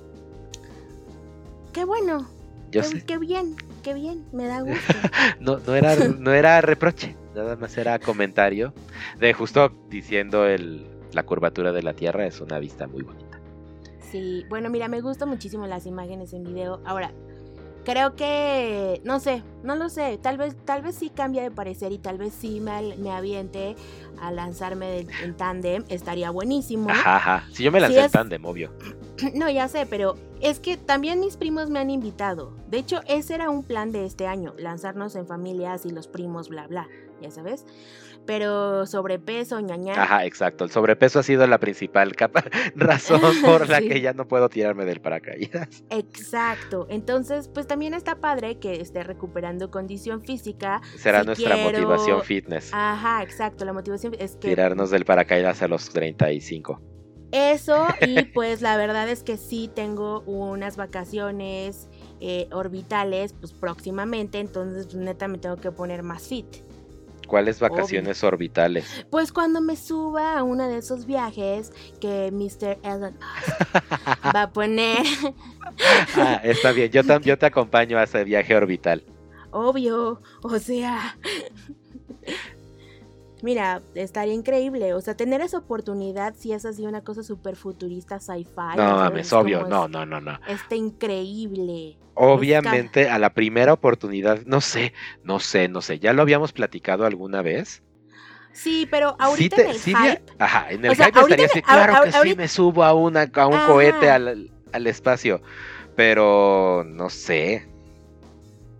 [1.73, 2.27] Qué bueno,
[2.69, 3.05] Yo qué, sé.
[3.05, 4.93] qué bien, qué bien, me da gusto.
[5.39, 8.73] No, no, era, no era reproche, nada más era comentario
[9.19, 13.39] de justo diciendo el, la curvatura de la Tierra es una vista muy bonita.
[14.11, 16.81] Sí, bueno, mira, me gustan muchísimo las imágenes en video.
[16.85, 17.11] Ahora,
[17.85, 21.91] creo que, no sé, no lo sé, tal vez, tal vez sí cambia de parecer
[21.93, 23.75] y tal vez sí me, me aviente
[24.21, 26.89] a lanzarme de- en tándem, estaría buenísimo.
[26.89, 27.43] Ajá, ajá.
[27.53, 28.71] Si yo me lancé Sí, en es- tándem, obvio.
[29.35, 32.53] No, ya sé, pero es que también mis primos me han invitado.
[32.69, 36.49] De hecho, ese era un plan de este año, lanzarnos en familias y los primos,
[36.49, 36.87] bla, bla,
[37.21, 37.65] ya sabes.
[38.25, 39.93] Pero sobrepeso, ñaña.
[40.01, 40.63] Ajá, exacto.
[40.63, 42.43] El sobrepeso ha sido la principal capa-
[42.75, 43.87] razón por la Sí.
[43.89, 45.83] que ya no puedo tirarme del paracaídas.
[45.89, 46.85] Exacto.
[46.89, 50.81] Entonces, pues también está padre que esté recuperando condición física.
[50.97, 52.69] Será Si nuestra quiero- motivación fitness.
[52.73, 53.65] Ajá, exacto.
[53.65, 56.79] La motivación es que Tirarnos del paracaídas a los 35.
[57.31, 64.39] eso y pues la verdad es que sí tengo unas vacaciones eh, orbitales pues próximamente,
[64.39, 66.45] entonces pues, neta me tengo que poner más fit.
[67.31, 69.05] ¿Cuáles vacaciones orbitales?
[69.09, 72.77] Pues cuando me suba a uno de esos viajes que Mr.
[72.83, 73.17] Elon
[74.35, 74.97] va a poner,
[76.17, 76.91] Ah, está bien.
[76.91, 79.03] Yo, yo te acompaño a ese viaje orbital.
[79.51, 81.17] obvio, o sea,
[83.41, 88.19] mira, estaría increíble, o sea, tener esa oportunidad si es así una cosa súper futurista,
[88.19, 88.77] sci-fi.
[88.77, 89.67] No mames, obvio.
[89.67, 90.39] No, no, no, no.
[90.47, 91.97] Está increíble.
[92.13, 95.99] Obviamente, a la primera oportunidad, no sé, no sé, no sé.
[95.99, 97.83] ¿Ya lo habíamos platicado alguna vez?
[98.53, 101.19] Sí, pero ahorita Sí te- en el sí hype, Ajá, en el O sea, hype
[101.21, 103.65] estaría así, claro que sí me subo a, una, a un Ajá.
[103.65, 105.41] cohete al, al espacio.
[105.95, 107.67] Pero no sé.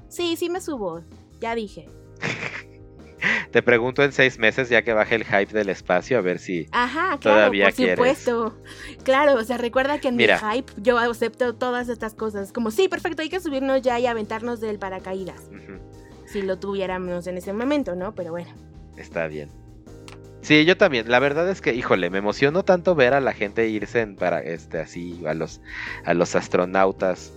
[0.09, 1.01] sí, sí me subo,
[1.39, 1.87] ya dije.
[3.51, 6.67] Te pregunto en seis meses, ya que baje el hype del espacio, a ver si.
[6.71, 7.95] Ajá, claro, Todavía por quieres.
[7.97, 8.57] supuesto.
[9.03, 10.39] Claro, o sea, recuerda que en Mira.
[10.41, 12.53] mi hype yo acepto todas estas cosas.
[12.53, 15.49] Como, sí, perfecto, hay que subirnos ya y aventarnos del paracaídas.
[16.25, 18.15] Si lo tuviéramos en ese momento, ¿no?
[18.15, 18.49] Pero bueno.
[18.95, 19.49] Está bien.
[20.41, 21.09] Sí, yo también.
[21.11, 24.39] La verdad es que, híjole, me emocionó tanto ver a la gente irse en para
[24.41, 25.61] este así a los
[26.05, 27.33] a los astronautas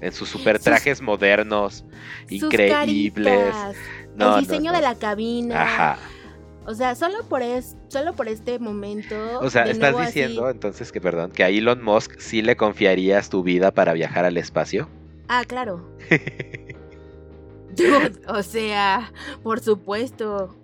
[0.00, 1.84] en sus super Sus- trajes modernos,
[2.28, 2.72] Sus increíbles.
[3.32, 3.76] caritas,
[4.16, 4.76] No, no, el diseño no.
[4.78, 5.62] de la cabina.
[5.62, 5.98] Ajá.
[6.66, 9.14] O sea, solo por es, solo por este momento.
[9.40, 12.56] O sea, estás nuevo así- diciendo entonces que, perdón, que a Elon Musk sí le
[12.56, 14.88] confiarías tu vida para viajar al espacio.
[15.28, 15.88] Ah, claro.
[18.28, 20.56] O sea, por supuesto.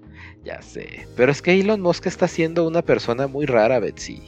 [0.45, 1.07] Ya sé.
[1.17, 4.23] Pero es que Elon Musk está siendo una persona muy rara, Betsy.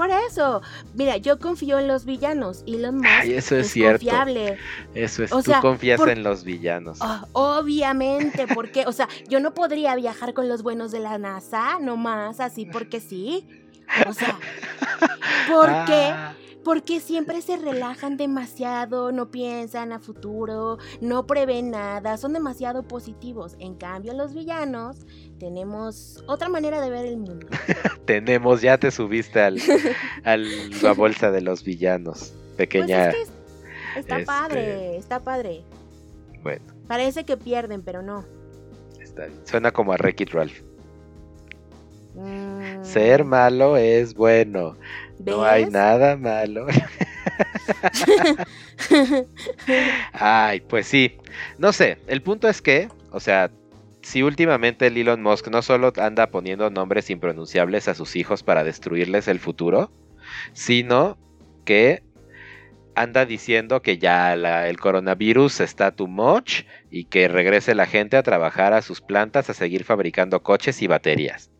[0.00, 0.62] Por eso,
[0.94, 2.64] mira, yo confío en los villanos.
[2.66, 3.98] Elon Musk Ay, eso es cierto.
[4.06, 4.56] confiable.
[4.94, 6.96] Eso es, O tú confías por- en los villanos.
[7.02, 11.78] Ah, obviamente, porque, o sea, yo no podría viajar con los buenos de la NASA,
[11.82, 13.46] nomás así porque sí.
[14.08, 14.38] O sea,
[15.48, 16.08] ¿por qué?
[16.14, 16.32] Ah,
[16.64, 23.56] Porque siempre se relajan demasiado, no piensan a futuro, no prevén nada, son demasiado positivos.
[23.58, 24.98] En cambio, los villanos
[25.38, 27.46] tenemos otra manera de ver el mundo.
[28.04, 29.58] tenemos, ya te subiste al,
[30.24, 32.32] al la bolsa de los villanos.
[32.32, 33.08] Pues Pequeña.
[33.08, 33.30] es que es-
[33.96, 35.62] está este- padre, está padre.
[36.42, 38.24] Bueno, Parece que pierden, pero no.
[39.00, 39.40] está bien.
[39.44, 40.60] Suena como a Wreck-It Ralph.
[42.14, 44.76] Mm, Ser malo es bueno.
[45.24, 46.66] No hay nada malo.
[50.12, 51.16] Ay, pues sí.
[51.58, 53.50] No sé, el punto es que, o sea,
[54.02, 58.64] si últimamente el Elon Musk no solo anda poniendo nombres impronunciables a sus hijos para
[58.64, 59.92] destruirles el futuro,
[60.52, 61.18] sino
[61.64, 62.02] que
[62.94, 68.16] anda diciendo que ya la- el coronavirus está too much y que regrese la gente
[68.16, 71.50] a trabajar a sus plantas a seguir fabricando coches y baterías.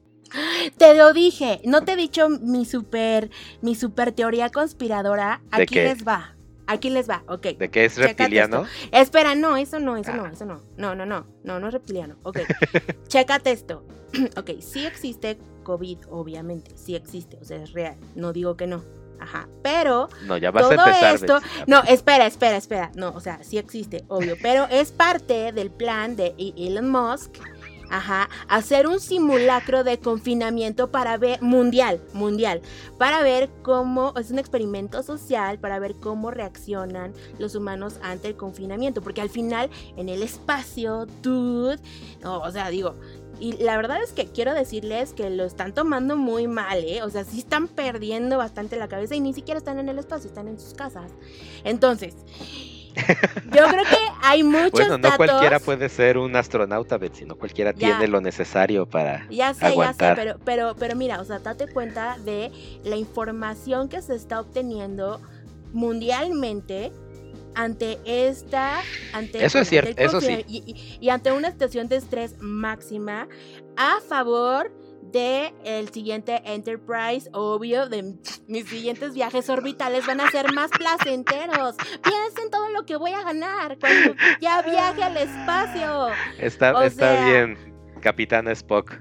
[0.76, 3.30] Te lo dije, no te he dicho mi super,
[3.62, 5.40] mi super teoría conspiradora.
[5.56, 5.84] ¿De Aquí qué?
[5.84, 6.34] les va.
[6.66, 7.42] Aquí les va, ok.
[7.58, 8.64] ¿De que es reptiliano?
[8.92, 10.16] Espera, no, eso no, eso Ah.
[10.16, 10.60] no, eso no.
[10.76, 12.16] No, no, no, no, no es reptiliano.
[12.22, 12.38] Ok,
[13.08, 13.84] chécate esto.
[14.36, 17.96] ok, sí existe COVID, obviamente, sí existe, o sea, es real.
[18.14, 18.82] No digo que no.
[19.18, 21.14] Ajá, pero No, ya vas Todo a empezar.
[21.16, 21.48] esto- Betsy.
[21.66, 22.90] No, espera, espera, espera.
[22.94, 24.34] No, o sea, sí existe, obvio.
[24.40, 27.36] Pero es parte del plan de E- Elon Musk.
[27.90, 32.62] Ajá, hacer un simulacro de confinamiento para ver, mundial, mundial,
[32.98, 38.36] para ver cómo, es un experimento social, para ver cómo reaccionan los humanos ante el
[38.36, 41.78] confinamiento, porque al final, en el espacio, dude,
[42.22, 42.94] no, o sea, digo,
[43.40, 47.02] y la verdad es que quiero decirles que lo están tomando muy mal, ¿eh?
[47.02, 50.28] O sea, sí están perdiendo bastante la cabeza y ni siquiera están en el espacio,
[50.28, 51.10] están en sus casas.
[51.64, 52.14] Entonces,
[53.52, 55.16] yo creo que hay muchos Bueno, no datos.
[55.16, 57.78] cualquiera puede ser un astronauta, Betsy, no cualquiera Ya.
[57.98, 60.16] tiene lo necesario para Ya sé, ya sé, aguantar.
[60.16, 62.50] pero, pero, pero mira, o sea, date cuenta de
[62.84, 65.20] la información que se está obteniendo
[65.72, 66.92] mundialmente
[67.54, 68.80] ante esta,
[69.12, 70.44] ante, Eso es cierto, eso sí.
[70.46, 73.26] y- y ante una situación de estrés máxima
[73.76, 74.72] a favor
[75.12, 78.14] de el siguiente Enterprise, obvio, de
[78.48, 81.76] mis siguientes viajes orbitales van a ser más placenteros.
[82.02, 86.08] Piensen todo lo que voy a ganar cuando ya viaje al espacio.
[86.38, 89.00] Está, O está sea- bien, Capitán Spock.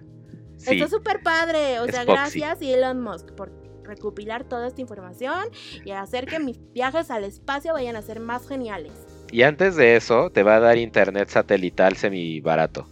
[0.58, 1.80] Sí, Está súper padre.
[1.80, 3.52] O sea, Spock, gracias Elon Musk por
[3.84, 5.46] recopilar toda esta información
[5.84, 8.92] y hacer que mis viajes al espacio vayan a ser más geniales.
[9.32, 12.88] y antes de eso te va a dar internet satelital semi barato,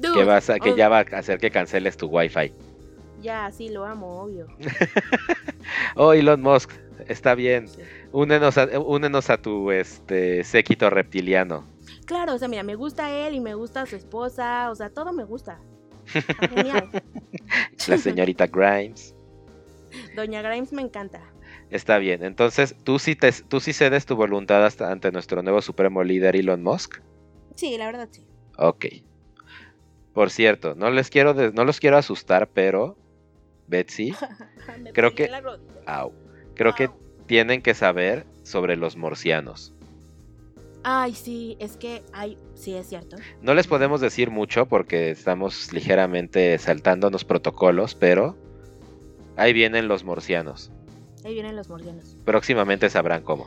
[0.00, 2.52] Dude, que, vas a- que ya va a hacer que canceles tu wifi.
[3.20, 4.46] Ya, sí, lo amo, obvio.
[5.96, 6.70] Oh, Elon Musk,
[7.08, 7.68] está bien.
[7.68, 7.82] Sí.
[8.12, 11.64] Únenos a, únenos a tu este séquito reptiliano.
[12.06, 15.12] Claro, o sea, mira, me gusta él y me gusta su esposa, o sea, todo
[15.12, 15.58] me gusta.
[16.14, 16.88] Está genial.
[17.86, 19.14] La señorita Grimes.
[20.14, 21.20] Doña Grimes me encanta.
[21.70, 22.24] Está bien.
[22.24, 26.36] Entonces, ¿tú sí, te, tú sí cedes tu voluntad hasta ante nuestro nuevo supremo líder
[26.36, 27.00] Elon Musk?
[27.56, 28.24] Sí, la verdad sí.
[28.56, 28.86] Ok.
[30.18, 32.96] Por cierto, no les quiero des- no los quiero asustar, pero
[33.68, 34.12] Betsy,
[34.92, 35.30] Creo que-
[35.86, 36.10] au,
[36.56, 36.90] creo que
[37.26, 39.72] tienen que saber sobre los morcianos.
[40.82, 43.14] Ay, sí, es que hay, sí, es cierto.
[43.42, 48.34] No les podemos decir mucho porque estamos ligeramente saltándonos protocolos, pero
[49.36, 50.72] ahí vienen los morcianos.
[51.24, 52.16] Ahí vienen los mordianos.
[52.24, 53.46] Próximamente sabrán cómo.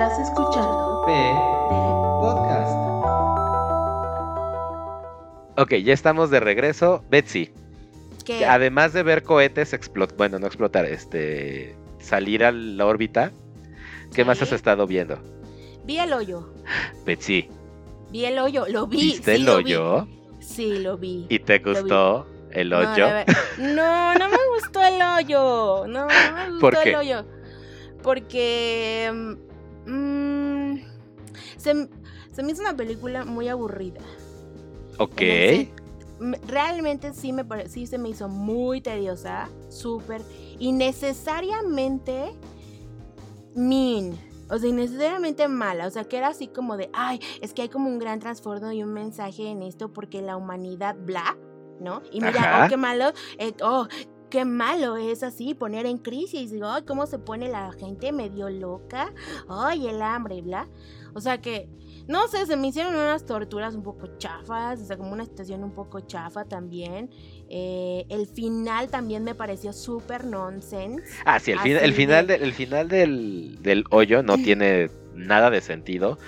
[0.00, 1.12] Estás escuchando P
[2.20, 2.72] Podcast.
[5.58, 7.02] Ok, ya estamos de regreso.
[7.10, 7.50] Betsy,
[8.24, 13.32] Que- además de ver cohetes explotar, bueno, no explotar, este, salir a la órbita,
[14.14, 15.18] ¿qué más has estado viendo?
[15.84, 16.48] Vi el hoyo.
[17.04, 17.48] Betsy,
[18.12, 18.98] Vi el hoyo, lo vi.
[18.98, 19.74] ¿viste sí el lo vi.
[19.74, 20.06] hoyo?
[20.38, 21.26] Sí, lo vi.
[21.28, 23.08] ¿Y te gustó el hoyo?
[23.58, 25.86] No, no me gustó el hoyo.
[25.88, 26.90] No, no me gustó ¿Por qué?
[26.90, 27.24] el hoyo.
[28.04, 29.36] Porque.
[29.88, 30.80] Mm,
[31.56, 34.00] se, me hizo una película muy aburrida.
[34.98, 35.22] ok.
[36.48, 40.20] Realmente sí, me, pare- sí se me hizo muy tediosa, súper
[40.58, 42.32] innecesariamente
[43.54, 44.18] mean.
[44.50, 45.86] O sea, innecesariamente mala.
[45.86, 48.72] O sea, que era así como de, ay, es que hay como un gran trasfondo
[48.72, 51.36] y un mensaje en esto porque la humanidad, bla,
[51.80, 52.02] ¿no?
[52.10, 52.64] Y mira, Ajá.
[52.64, 53.86] oh, qué malo, eh, oh,
[54.28, 56.50] qué malo es así, poner en crisis.
[56.50, 59.12] Digo, ay, cómo se pone la gente medio loca.
[59.48, 60.68] Ay, el hambre, bla.
[61.14, 61.68] O sea que,
[62.06, 65.64] no sé, se me hicieron unas torturas un poco chafas, o sea, como una situación
[65.64, 67.10] un poco chafa también.
[67.48, 71.02] Eh, el final también me pareció súper nonsense.
[71.24, 74.36] Ah, sí, el, fin- así el final, de- de- el final del, del hoyo no
[74.44, 76.18] tiene nada de sentido.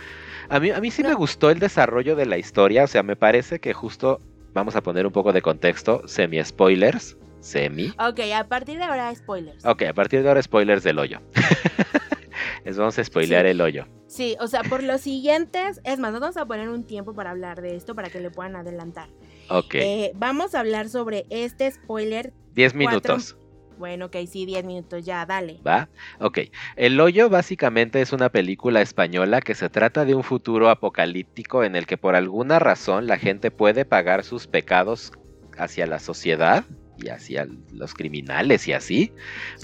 [0.49, 3.15] A mí, a mí sí me gustó el desarrollo de la historia, o sea, me
[3.15, 4.19] parece que justo,
[4.53, 7.89] vamos a poner un poco de contexto, semi-spoilers, semi.
[7.99, 9.65] Ok, a partir de ahora, spoilers.
[9.65, 11.21] Ok, a partir de ahora spoilers del hoyo.
[12.65, 13.51] Les vamos a spoilear Sí.
[13.51, 13.87] el hoyo.
[14.07, 17.31] Sí, o sea, por los siguientes, es más, nos vamos a poner un tiempo para
[17.31, 19.09] hablar de esto para que le puedan adelantar.
[19.49, 22.33] Ok, Eh, vamos a hablar sobre este spoiler.
[22.55, 23.37] 10 cuatro- minutos.
[23.79, 25.59] Bueno, ok, sí, 10 minutos ya, dale.
[25.67, 25.89] ¿Va?
[26.19, 26.39] Ok.
[26.77, 31.75] El hoyo básicamente es una película española que se trata de un futuro apocalíptico en
[31.77, 35.13] el que por alguna razón la gente puede pagar sus pecados
[35.57, 36.65] hacia la sociedad
[37.03, 39.13] y así a los criminales y así,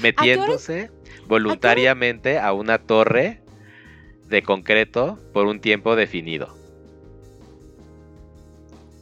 [0.01, 0.91] metiéndose
[1.29, 3.41] voluntariamente a una torre
[4.29, 6.55] de concreto por un tiempo definido.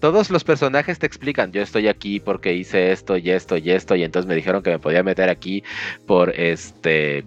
[0.00, 3.96] Todos los personajes te explican, yo estoy aquí porque hice esto y esto y esto
[3.96, 5.64] y entonces me dijeron que me podía meter aquí
[6.06, 7.24] por este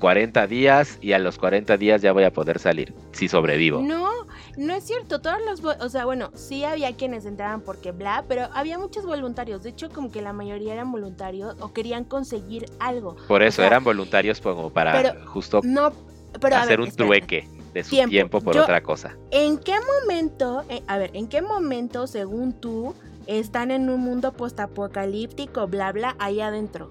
[0.00, 3.82] 40 días y a los 40 días ya voy a poder salir si sobrevivo.
[3.82, 8.24] No, no es cierto, todos los, o sea, bueno, sí había quienes entraban porque bla,
[8.28, 12.66] pero había muchos voluntarios, de hecho como que la mayoría eran voluntarios o querían conseguir
[12.78, 13.16] algo.
[13.28, 15.92] Por eso eran voluntarios como para justo no,
[16.40, 19.16] pero, hacer un trueque de su tiempo, por otra cosa.
[19.30, 22.94] ¿En qué momento, eh, a ver, en qué momento, según tú,
[23.26, 26.88] están en un mundo postapocalíptico, bla, bla, ahí adentro?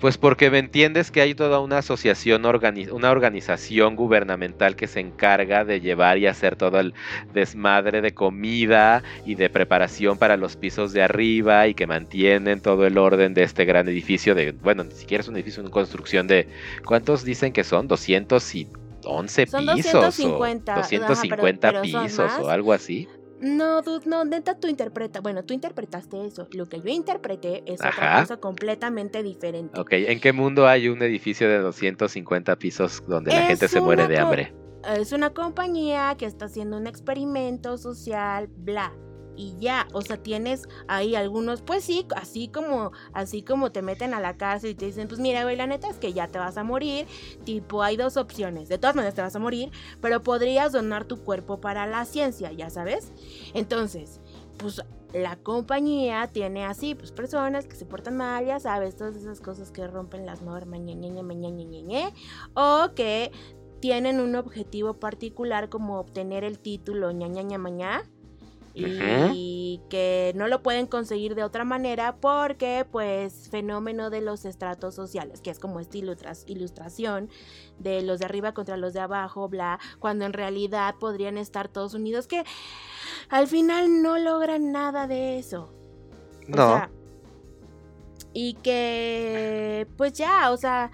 [0.00, 5.64] Pues porque me entiendes que hay toda una asociación, una organización gubernamental que se encarga
[5.64, 6.94] de llevar y hacer todo el
[7.34, 12.86] desmadre de comida y de preparación para los pisos de arriba y que mantienen todo
[12.86, 16.28] el orden de este gran edificio de, bueno, ni siquiera es un edificio, una construcción
[16.28, 16.48] de,
[16.84, 17.88] ¿cuántos dicen que son?
[17.88, 18.68] 200 y
[19.04, 23.08] 11 pisos 250, o 250 pisos o algo así.
[23.40, 26.48] No, dude, no, neta tú interpreta, bueno, tú interpretaste eso.
[26.52, 29.78] Lo que yo interpreté es otra cosa completamente diferente.
[29.80, 34.08] Ok, ¿en qué mundo hay un edificio de 250 pisos donde la gente se muere
[34.08, 34.54] de hambre?
[34.96, 38.92] Es una compañía que está haciendo un experimento social, bla
[39.38, 44.12] y ya, o sea, tienes ahí algunos, pues sí, así como, así como te meten
[44.12, 46.40] a la cárcel y te dicen, pues mira, güey, la neta es que ya te
[46.40, 47.06] vas a morir,
[47.44, 49.70] tipo, hay dos opciones, de todas maneras te vas a morir,
[50.00, 53.12] pero podrías donar tu cuerpo para la ciencia, ya sabes.
[53.54, 54.20] Entonces,
[54.58, 59.40] pues la compañía tiene así, pues personas que se portan mal, ya sabes, todas esas
[59.40, 62.12] cosas que rompen las normas, ñe, ñe, ñe,
[62.54, 63.30] o que
[63.78, 68.02] tienen un objetivo particular como obtener el título ña, ña, ña, maña,
[69.34, 74.94] y que no lo pueden conseguir de otra manera porque pues fenómeno de los estratos
[74.94, 77.28] sociales, que es como esta ilustración
[77.78, 81.94] de los de arriba contra los de abajo, bla, cuando en realidad podrían estar todos
[81.94, 82.44] unidos, que
[83.28, 85.72] al final no logran nada de eso.
[86.46, 86.97] No
[88.40, 90.92] y que pues ya, o sea,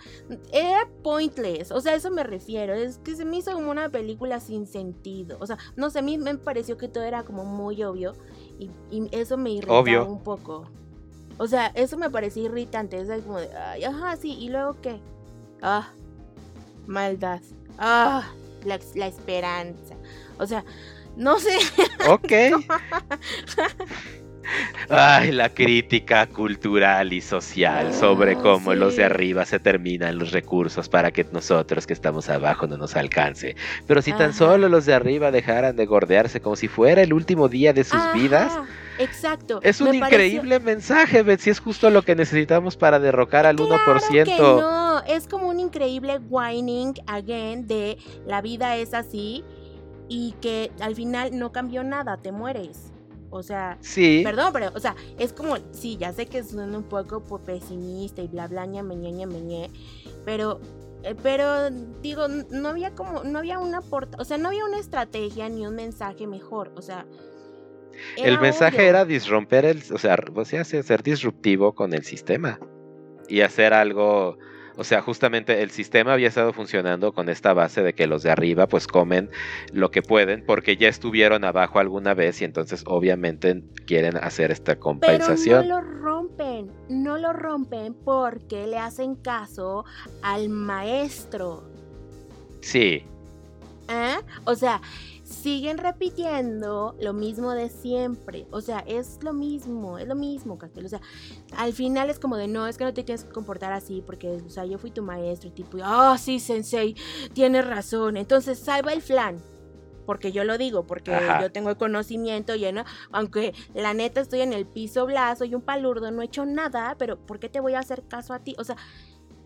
[0.50, 4.40] era pointless, o sea, eso me refiero, es que se me hizo como una película
[4.40, 7.84] sin sentido, o sea, no sé, a mí me pareció que todo era como muy
[7.84, 8.14] obvio
[8.58, 8.70] y,
[9.12, 10.70] eso me irritó un poco.
[11.36, 14.98] O sea, eso me parecía irritante, es como de, ay, ajá, sí, y luego qué?
[15.60, 15.92] Ah,
[16.86, 17.42] maldad.
[17.76, 18.26] Ah,
[18.64, 19.96] la, la esperanza.
[20.38, 20.64] O sea,
[21.14, 21.58] no sé.
[22.08, 22.32] Ok.
[24.88, 30.32] Ay, la crítica cultural y social sobre ah, cómo los de arriba se terminan los
[30.32, 33.56] recursos para que nosotros que estamos abajo no nos alcance.
[33.86, 37.48] Pero si tan solo los de arriba dejaran de gordearse como si fuera el último
[37.48, 38.52] día de sus vidas.
[38.98, 39.60] Exacto.
[39.62, 41.50] Es un increíble mensaje, Betsy.
[41.50, 44.38] Es justo lo que necesitamos para derrocar al 1%.
[44.38, 49.44] no, es como un increíble whining again de la vida es así
[50.08, 52.93] y que al final no cambió nada, te mueres.
[53.36, 54.20] O sea, sí.
[54.22, 58.28] perdón, pero, o sea, es como, sí, ya sé que suena un poco pesimista y
[58.28, 59.70] bla, bla, ña, meñe, meñe,
[60.24, 60.60] pero,
[61.02, 61.68] eh, pero,
[62.00, 65.66] digo, no había como, no había una porta, o sea, no había una estrategia ni
[65.66, 67.06] un mensaje mejor, o sea.
[68.16, 72.60] El mensaje era disromper el, o sea, o sea, ser disruptivo con el sistema
[73.28, 74.38] y hacer algo
[74.76, 78.30] o sea, justamente el sistema había estado funcionando con esta base de que los de
[78.30, 79.30] arriba pues comen
[79.72, 84.76] lo que pueden porque ya estuvieron abajo alguna vez y entonces obviamente quieren hacer esta
[84.76, 85.62] compensación.
[85.62, 89.84] Pero no lo rompen, no lo rompen porque le hacen caso
[90.22, 91.64] al maestro.
[92.60, 93.04] Sí.
[93.88, 94.16] ¿Eh?
[94.44, 94.80] O sea,
[95.34, 98.46] siguen repitiendo lo mismo de siempre.
[98.50, 100.86] O sea, es lo mismo, es lo mismo, Castel.
[100.86, 101.00] O sea,
[101.56, 104.40] al final es como de no, es que no te tienes que comportar así porque,
[104.46, 106.94] o sea, yo fui tu maestro y tipo, ah, oh, sí, sensei,
[107.32, 108.16] tienes razón.
[108.16, 109.42] Entonces, salva el flan.
[110.06, 114.52] Porque yo lo digo, porque yo tengo el conocimiento lleno, aunque la neta estoy en
[114.52, 117.72] el piso bla, soy un palurdo, no he hecho nada, pero ¿por qué te voy
[117.72, 118.54] a hacer caso a ti?
[118.58, 118.76] O sea,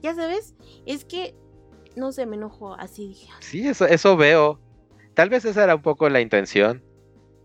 [0.02, 1.36] ya sabes, es que
[1.94, 3.28] no sé, me enojo así dije.
[3.40, 4.58] Sí, eso, eso veo.
[5.18, 6.80] Tal vez esa era un poco la intención,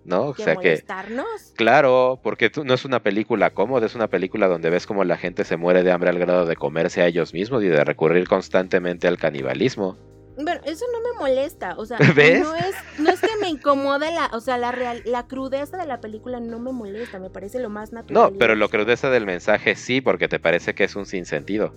[0.06, 0.28] ¿no?
[0.28, 1.26] O sea molestarnos?
[1.26, 5.18] que claro, porque no es una película cómoda, es una película donde ves como la
[5.18, 8.28] gente se muere de hambre al grado de comerse a ellos mismos y de recurrir
[8.28, 9.98] constantemente al canibalismo.
[10.38, 14.30] Bueno, eso no me molesta, o sea, no es no es que me incomode la,
[14.34, 17.72] o sea, la real, la crudeza de la película no me molesta, me parece lo
[17.72, 18.34] más natural.
[18.34, 21.74] No, pero lo crudeza del mensaje sí, porque te parece que es un sinsentido.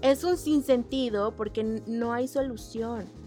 [0.00, 3.22] Es un sinsentido porque no hay solución.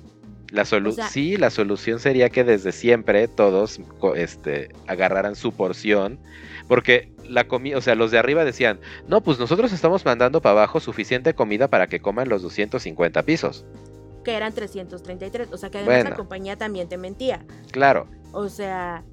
[0.52, 3.80] La solu O sea- sí, la solución sería que desde siempre todos
[4.16, 6.20] este, agarraran su porción,
[6.68, 10.54] porque la comida, o sea, los de arriba decían, no, pues nosotros estamos mandando para
[10.54, 13.66] abajo suficiente comida para que coman los 250 pisos.
[14.24, 15.50] Que eran 333.
[15.52, 16.10] O sea, que además Bueno.
[16.12, 17.46] la compañía también te mentía.
[17.72, 19.04] Claro, O sea,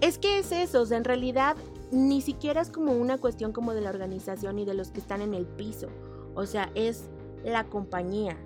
[0.00, 1.56] es que es eso, o sea, en realidad
[1.92, 5.20] ni siquiera es como una cuestión como de la organización y de los que están
[5.22, 5.88] en el piso.
[6.34, 7.10] O sea, es
[7.44, 8.36] la compañía.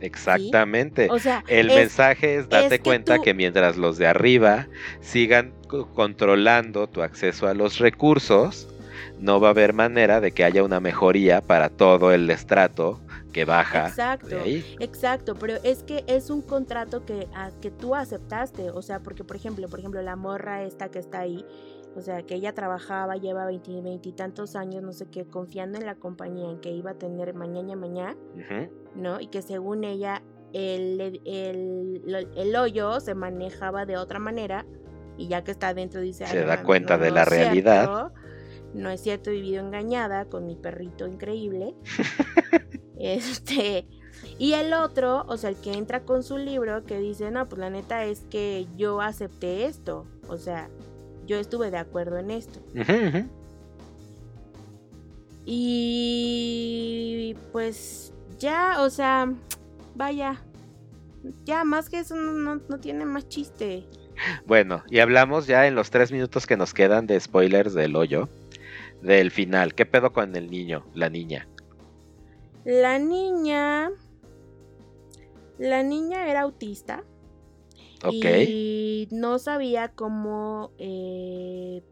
[0.00, 1.08] Exactamente.
[1.10, 4.06] O sea, El es- mensaje es date es que cuenta tú- que mientras los de
[4.06, 4.66] arriba
[5.00, 8.68] sigan co- controlando tu acceso a los recursos,
[9.18, 13.00] no va a haber manera de que haya una mejoría para todo el estrato
[13.32, 14.26] que baja Exacto.
[14.28, 14.76] de ahí.
[14.80, 19.22] Exacto, pero es que es un contrato que, a- que tú aceptaste, o sea, porque
[19.22, 21.44] por ejemplo, por ejemplo, la morra esta que está ahí,
[21.96, 26.50] o sea, que ella trabajaba, lleva veintitantos años, no sé qué, confiando en la compañía,
[26.50, 28.16] en que iba a tener mañana mañana.
[28.94, 29.20] ¿no?
[29.20, 30.22] Y que según ella,
[30.52, 34.66] el, el, el- el hoyo se manejaba de otra manera,
[35.16, 37.24] y ya que está adentro dice, Se "Ay, no da cuenta no, de no la
[37.24, 37.84] realidad".
[37.84, 38.14] cierto,
[38.74, 41.74] no es cierto, he vivido engañada con mi perrito increíble.
[43.02, 43.86] Este,
[44.38, 47.58] y el otro, o sea, el que entra con su libro, que dice, no, pues
[47.58, 50.68] la neta es que yo acepté esto, o sea,
[51.30, 52.58] yo estuve de acuerdo en esto.
[55.46, 59.32] Y pues ya, o sea,
[59.94, 60.42] vaya,
[61.44, 63.86] ya más que eso no, no- no tiene más chiste.
[64.44, 68.28] Bueno, y hablamos ya en los tres minutos que nos quedan de spoilers del hoyo,
[69.02, 69.74] del final.
[69.74, 71.46] ¿Qué pedo con el niño, la niña?
[72.64, 73.90] La niña,
[75.58, 77.04] la niña era autista.
[78.04, 78.24] Ok.
[78.48, 81.82] Y no sabía cómo, eh,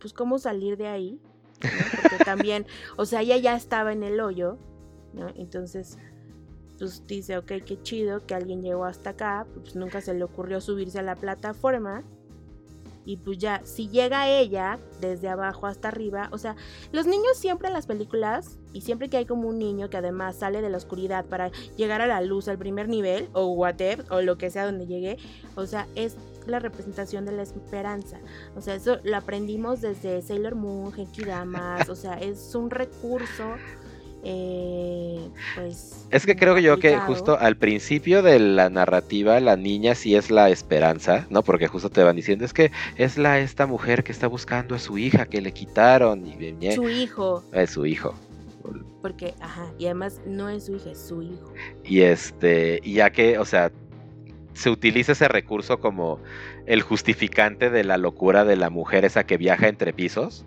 [0.00, 1.20] pues cómo salir de ahí,
[1.62, 1.70] ¿no?
[2.02, 4.58] Porque también, o sea, ella ya estaba en el hoyo,
[5.14, 5.28] ¿no?
[5.36, 5.98] Entonces,
[6.78, 10.60] pues dice, ok, qué chido que alguien llegó hasta acá, pues nunca se le ocurrió
[10.60, 12.04] subirse a la plataforma.
[13.06, 16.56] Y pues ya, si llega ella desde abajo hasta arriba, o sea,
[16.92, 20.36] los niños siempre en las películas, y siempre que hay como un niño que además
[20.36, 24.20] sale de la oscuridad para llegar a la luz al primer nivel, o whatever, o
[24.20, 25.18] lo que sea donde llegue,
[25.54, 28.18] o sea, es la representación de la esperanza.
[28.56, 33.54] O sea, eso lo aprendimos desde Sailor Moon, Genki Damas, o sea, es un recurso,
[34.28, 36.06] eh, pues...
[36.10, 40.30] Es que creo yo que justo al principio de la narrativa la niña sí es
[40.30, 41.42] la esperanza, ¿no?
[41.42, 44.78] Porque justo te van diciendo es que es la esta mujer que está buscando a
[44.80, 48.14] su hija que le quitaron y Su hijo, es su hijo.
[49.00, 51.52] porque, ajá, y además no es su hija, es su hijo.
[51.84, 53.70] Y este, y ya que, o sea,
[54.54, 56.18] se utiliza ese recurso como
[56.66, 60.44] el justificante de la locura de la mujer esa que viaja entre pisos.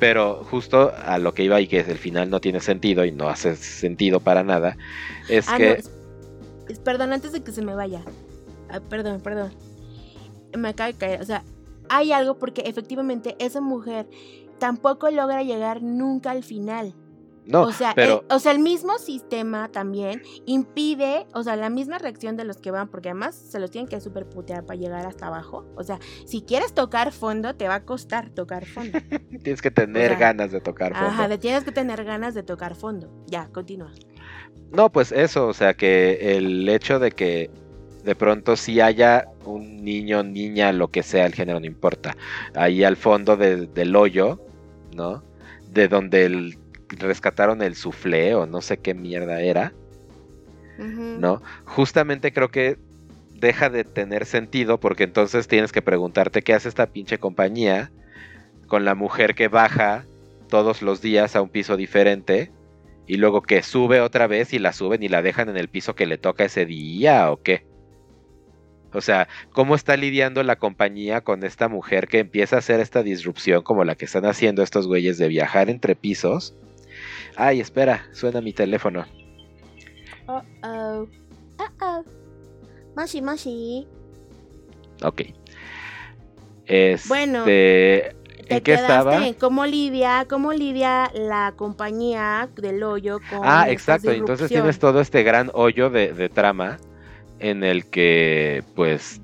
[0.00, 3.28] Pero justo a lo que iba y que el final no tiene sentido y no
[3.28, 4.76] hace sentido para nada,
[5.28, 5.82] es ah, que...
[6.68, 8.02] no, perdón, antes de que se me vaya.
[8.70, 9.52] Ah, perdón, perdón.
[10.56, 11.20] Me acaba de caer.
[11.20, 11.44] O sea,
[11.90, 14.08] hay algo porque efectivamente esa mujer
[14.58, 16.94] tampoco logra llegar nunca al final.
[17.46, 18.24] No, o sea, pero...
[18.28, 22.58] el, o sea, el mismo sistema también impide, o sea, la misma reacción de los
[22.58, 25.66] que van, porque además se los tienen que super putear para llegar hasta abajo.
[25.76, 28.98] O sea, si quieres tocar fondo, te va a costar tocar fondo.
[29.42, 31.08] Tienes que tener o sea, ganas de tocar fondo.
[31.08, 33.10] Ajá, de- tienes que tener ganas de tocar fondo.
[33.26, 33.90] Ya, continúa.
[34.70, 37.50] No, pues eso, o sea, que el hecho de que
[38.04, 42.16] de pronto sí haya un niño, niña, lo que sea, el género no importa,
[42.54, 44.40] ahí al fondo de- del hoyo,
[44.94, 45.22] ¿no?
[45.72, 46.58] De donde el-
[46.98, 49.72] rescataron el suflé o no sé qué mierda era.
[50.78, 51.42] ¿no?
[51.66, 52.78] Justamente creo que
[53.34, 57.90] deja de tener sentido porque entonces tienes que preguntarte qué hace esta pinche compañía
[58.66, 60.04] con la mujer que baja
[60.48, 62.50] todos los días a un piso diferente
[63.06, 65.94] y luego que sube otra vez y la suben y la dejan en el piso
[65.94, 67.66] que le toca ese día o qué.
[68.92, 73.02] O sea, ¿cómo está lidiando la compañía con esta mujer que empieza a hacer esta
[73.02, 76.56] disrupción como la que están haciendo estos güeyes de viajar entre pisos?
[77.36, 79.04] Ay, espera, suena mi teléfono.
[80.26, 81.08] Oh, oh.
[81.58, 82.04] Oh, oh.
[82.96, 83.86] Moshi, moshi.
[85.02, 85.22] Ok.
[86.66, 87.44] Este, Bueno,
[88.50, 89.26] ¿En Te qué estaba?
[89.26, 94.10] en cómo lidia, cómo lidia la compañía del hoyo con Ah, exacto.
[94.10, 96.78] Entonces tienes todo este gran hoyo de, de trama
[97.38, 99.20] en el que, pues,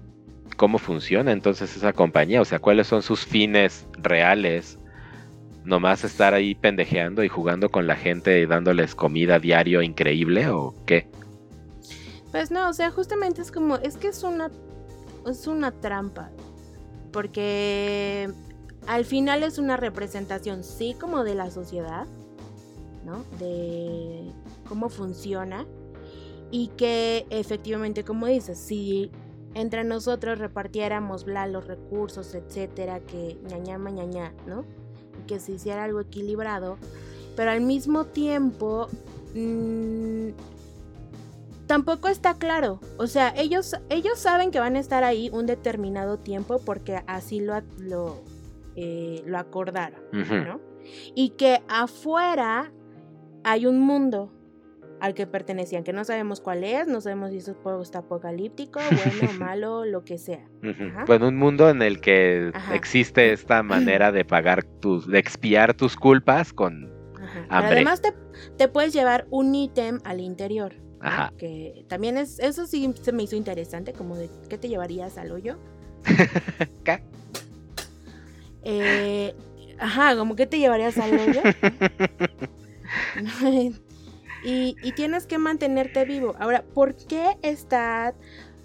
[0.57, 2.41] cómo funciona entonces esa compañía.
[2.41, 4.79] O sea, cuáles son sus fines reales.
[5.67, 10.75] Nomás estar ahí pendejeando y jugando con la gente y dándoles comida diario increíble o
[10.87, 11.11] qué.
[12.31, 14.51] Pues no, o sea, justamente es como, es que es una,
[15.27, 16.31] es una trampa.
[17.12, 18.31] Porque
[18.87, 22.07] al final es una representación, sí, como de la sociedad,
[23.05, 23.25] ¿no?
[23.39, 24.31] De
[24.69, 25.67] cómo funciona.
[26.51, 29.11] y que efectivamente, como dices, si
[29.55, 34.64] entre nosotros repartiéramos bla, los recursos, etcétera, que ñaña mañaña, ¿no?
[35.27, 36.79] Que se hiciera algo equilibrado,
[37.37, 38.89] pero al mismo tiempo
[39.35, 40.31] mm,
[41.66, 42.81] tampoco está claro.
[42.99, 47.41] O sea, ellos, ellos saben que van a estar ahí un determinado tiempo porque así
[47.41, 48.22] lo, lo,
[48.77, 50.61] eh, lo acordaron, ¿no?
[51.14, 52.72] Y que afuera
[53.43, 54.31] hay un mundo
[55.01, 58.81] al que pertenecían, que no sabemos cuál es, no sabemos si es post-apocalíptico,
[59.21, 60.45] bueno, malo, lo que sea.
[61.07, 65.97] Bueno, un mundo en el que existe esta manera de pagar tus, de expiar tus
[65.97, 66.93] culpas con
[67.49, 67.77] hambre.
[67.77, 68.13] además te,
[68.57, 70.75] te, puedes llevar un ítem al interior.
[71.01, 71.33] Ajá.
[71.37, 75.31] Que también es, eso sí se me hizo interesante, como de qué te llevarías al
[75.31, 75.59] hoyo.
[76.85, 77.03] ¿Qué?
[78.63, 79.35] Eh,
[79.79, 81.41] ajá, como que te llevarías al hoyo.
[84.45, 86.34] y, y tienes que mantenerte vivo.
[86.39, 88.14] Ahora, ¿por qué está?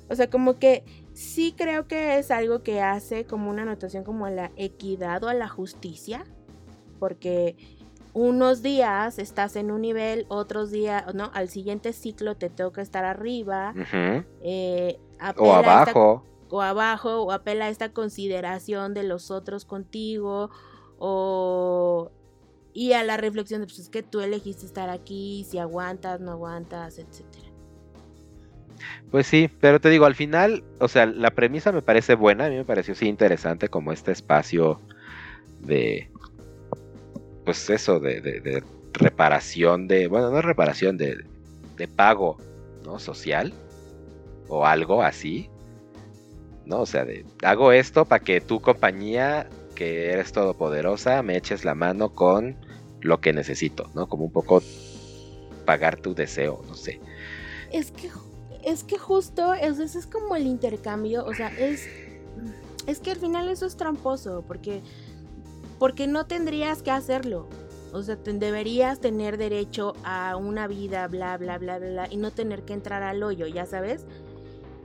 [0.09, 4.26] O sea, como que sí creo que es algo que hace como una anotación como
[4.26, 6.26] a la equidad o a la justicia.
[6.99, 7.55] Porque
[8.13, 13.05] unos días estás en un nivel, otros días, no, al siguiente ciclo te toca estar
[13.05, 13.74] arriba,
[14.41, 14.99] eh,
[15.38, 16.26] o abajo.
[16.49, 20.49] o abajo, o apela a esta consideración de los otros contigo,
[20.99, 22.11] o
[22.74, 26.32] y a la reflexión de pues es que tú elegiste estar aquí, si aguantas, no
[26.32, 27.51] aguantas, etcétera.
[29.11, 32.49] Pues sí, pero te digo, al final, o sea, la premisa me parece buena, a
[32.49, 34.80] mí me pareció sí interesante como este espacio
[35.59, 36.09] de,
[37.45, 38.63] pues eso, de,
[38.93, 41.24] reparación de, bueno, no reparación, de,
[41.78, 42.38] de pago,
[42.86, 42.99] ¿no?
[42.99, 43.53] Social
[44.47, 45.49] o algo así,
[46.65, 46.82] ¿no?
[46.82, 49.47] O sea, de, hago esto para que tu compañía,
[49.82, 52.56] que eres todopoderosa, me eches la mano con
[53.00, 54.08] lo que necesito, ¿no?
[54.08, 54.62] Como un poco
[55.66, 57.02] pagar tu deseo, no sé.
[57.72, 58.12] Es que,
[58.64, 61.88] es que justo, eso es como el intercambio, o sea, es,
[62.86, 64.84] es que al final eso es tramposo, porque
[65.80, 67.48] porque no tendrías que hacerlo.
[67.92, 72.62] O sea, deberías tener derecho a una vida, bla, bla, bla, bla, y no tener
[72.66, 74.06] que entrar al hoyo, ya sabes.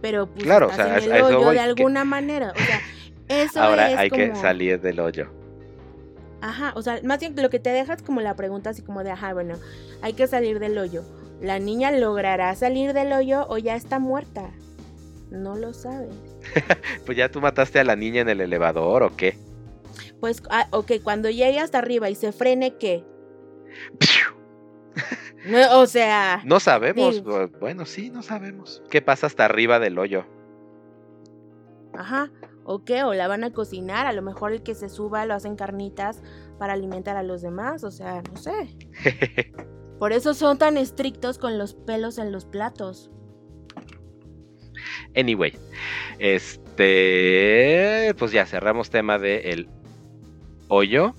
[0.00, 2.52] Pero pues claro, o sea, el hoyo de alguna manera.
[2.52, 2.80] O sea,
[3.28, 5.28] eso Ahora hay que salir del hoyo.
[6.40, 9.10] Ajá, o sea, más bien lo que te dejas como la pregunta así como de,
[9.10, 9.56] ajá, bueno,
[10.02, 11.02] hay que salir del hoyo.
[11.40, 14.50] ¿La niña logrará salir del hoyo o ya está muerta?
[15.30, 16.14] No lo sabes.
[17.06, 19.36] pues ya tú mataste a la niña en el elevador o qué?
[20.20, 23.04] Pues, ah, ok, cuando llegue hasta arriba y se frene, ¿qué?
[25.72, 26.42] o sea...
[26.44, 27.22] No sabemos,
[27.60, 28.82] bueno, sí, no sabemos.
[28.90, 30.24] ¿Qué pasa hasta arriba del hoyo?
[31.92, 32.30] Ajá,
[32.66, 35.34] o qué, o la van a cocinar, a lo mejor el que se suba lo
[35.34, 36.20] hacen carnitas
[36.58, 38.76] para alimentar a los demás, o sea, no sé.
[40.00, 43.10] Por eso son tan estrictos con los pelos en los platos.
[45.16, 45.56] Anyway,
[46.18, 49.68] este, pues ya cerramos tema de el
[50.68, 51.14] hoyo.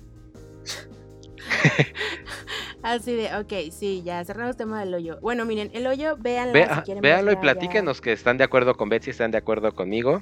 [2.83, 5.17] Así de, ok, sí, ya cerramos el tema del hoyo.
[5.21, 8.89] Bueno, miren, el hoyo, véanlo si quieren Véanlo y platíquenos que están de acuerdo con
[8.89, 10.21] Betsy, están de acuerdo conmigo.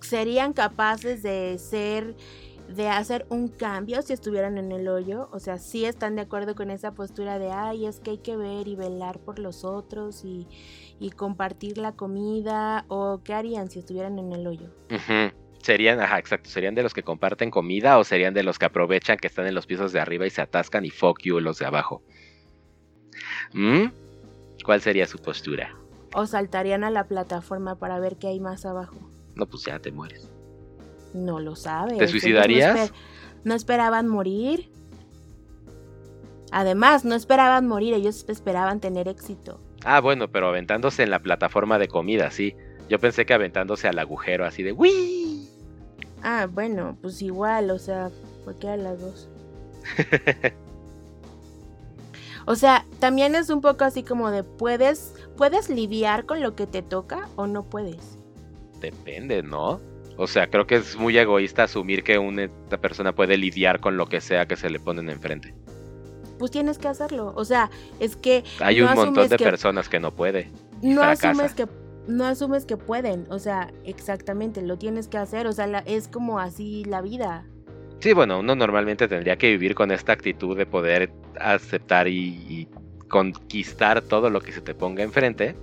[0.00, 2.14] ¿Serían capaces de ser,
[2.68, 5.28] de hacer un cambio si estuvieran en el hoyo?
[5.32, 8.36] O sea, sí están de acuerdo con esa postura de, ay, es que hay que
[8.36, 10.46] ver y velar por los otros y,
[11.16, 12.84] compartir la comida.
[12.88, 14.68] ¿O qué harían si estuvieran en el hoyo?
[15.62, 19.18] Serían, ajá, exacto, serían de los que comparten comida o serían de los que aprovechan
[19.18, 21.66] que están en los pisos de arriba y se atascan y fuck you los de
[21.66, 22.02] abajo.
[23.52, 23.86] ¿Mm?
[24.64, 25.74] ¿Cuál sería su postura?
[26.14, 28.96] O saltarían a la plataforma para ver qué hay más abajo.
[29.38, 30.28] No, pues ya te mueres.
[31.14, 31.96] No lo sabes.
[31.96, 32.92] ¿Te suicidarías?
[33.44, 34.70] no esperaban morir.
[36.50, 39.60] Además, no esperaban morir, ellos esperaban tener éxito.
[39.84, 42.56] Ah, bueno, pero aventándose en la plataforma de comida, sí.
[42.88, 45.48] Yo pensé que aventándose al agujero así de ¡Wii!
[46.22, 48.10] Ah, bueno, pues igual, o sea,
[48.44, 49.28] cualquiera de las dos.
[52.46, 56.66] o sea, también es un poco así como de puedes puedes lidiar con lo que
[56.66, 58.17] te toca o no puedes.
[58.80, 59.80] Depende, ¿no?
[60.16, 62.48] O sea, creo que es muy egoísta asumir que una
[62.80, 65.54] persona puede lidiar con lo que sea que se le ponen enfrente.
[66.38, 67.32] Pues tienes que hacerlo.
[67.36, 67.70] O sea,
[68.00, 68.44] es que.
[68.60, 70.50] Hay un montón de personas que no puede.
[70.82, 71.66] No asumes que
[72.08, 76.40] no asumes que pueden, o sea, exactamente, lo tienes que hacer, o sea, es como
[76.40, 77.44] así la vida.
[78.00, 82.68] Sí, bueno, uno normalmente tendría que vivir con esta actitud de poder aceptar y,
[83.08, 85.56] conquistar todo lo que se te ponga enfrente.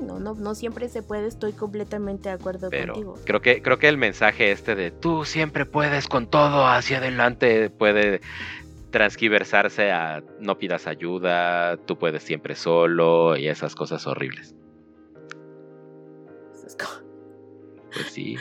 [0.00, 3.14] No, no, no siempre se puede, estoy completamente de acuerdo Pero contigo.
[3.24, 7.70] Creo que, creo que el mensaje este de tú siempre puedes con todo hacia adelante
[7.70, 8.20] puede
[8.90, 14.54] transquiversarse a no pidas ayuda, tú puedes siempre solo y esas cosas horribles.
[16.54, 17.06] Eso es como-
[17.92, 18.36] Pues sí.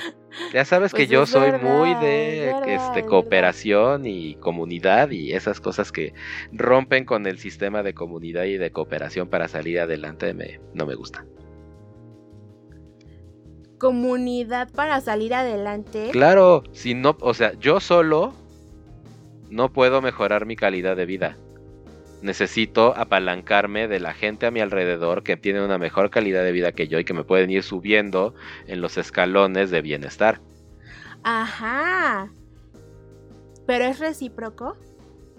[0.54, 5.12] Ya sabes que Pues yo soy verdad, muy es de verdad, este cooperación y comunidad
[5.12, 6.14] y esas cosas que
[6.52, 10.96] rompen con el sistema de comunidad y de cooperación para salir adelante me, no me
[10.96, 11.26] gustan.
[13.86, 16.10] Comunidad para salir adelante.
[16.12, 18.34] Claro, si no, o sea, yo solo
[19.52, 21.38] no puedo mejorar mi calidad de vida.
[22.24, 26.72] Necesito apalancarme de la gente a mi alrededor que tiene una mejor calidad de vida
[26.72, 28.34] que yo y que me pueden ir subiendo
[28.66, 30.42] en los escalones de bienestar.
[31.22, 32.32] Ajá.
[33.68, 34.78] Pero es recíproco.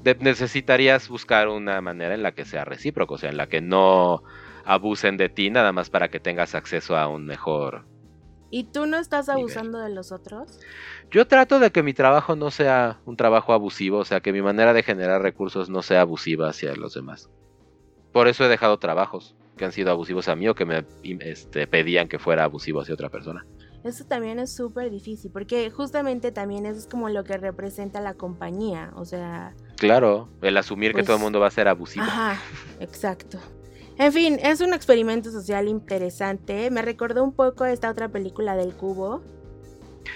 [0.04, 3.60] De- necesitarías buscar una manera en la que sea recíproco, o sea, en la que
[3.60, 4.22] no
[4.64, 7.84] abusen de ti nada más para que tengas acceso a un mejor...
[8.50, 9.42] ¿Y tú no estás Nivel.
[9.42, 10.60] abusando de los otros?
[11.10, 14.42] Yo trato de que mi trabajo no sea un trabajo abusivo, o sea, que mi
[14.42, 17.28] manera de generar recursos no sea abusiva hacia los demás.
[18.12, 20.84] Por eso he dejado trabajos que han sido abusivos a mí o que me
[21.20, 23.46] este, pedían que fuera abusivo hacia otra persona.
[23.84, 28.14] Eso también es súper difícil, porque justamente también eso es como lo que representa la
[28.14, 32.04] compañía, o sea, Claro, el asumir que Pues- todo el mundo va a ser abusivo.
[32.04, 32.40] ajá,
[32.80, 33.38] exacto.
[33.98, 36.70] En fin, es un experimento social interesante.
[36.70, 39.22] Me recordó un poco a esta otra película del cubo.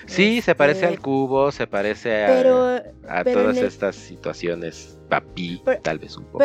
[0.07, 2.67] Sí, se parece Este, al cubo, se parece a, Pero,
[3.09, 6.45] a pero todas el- estas situaciones papi, Pero- tal vez un poco.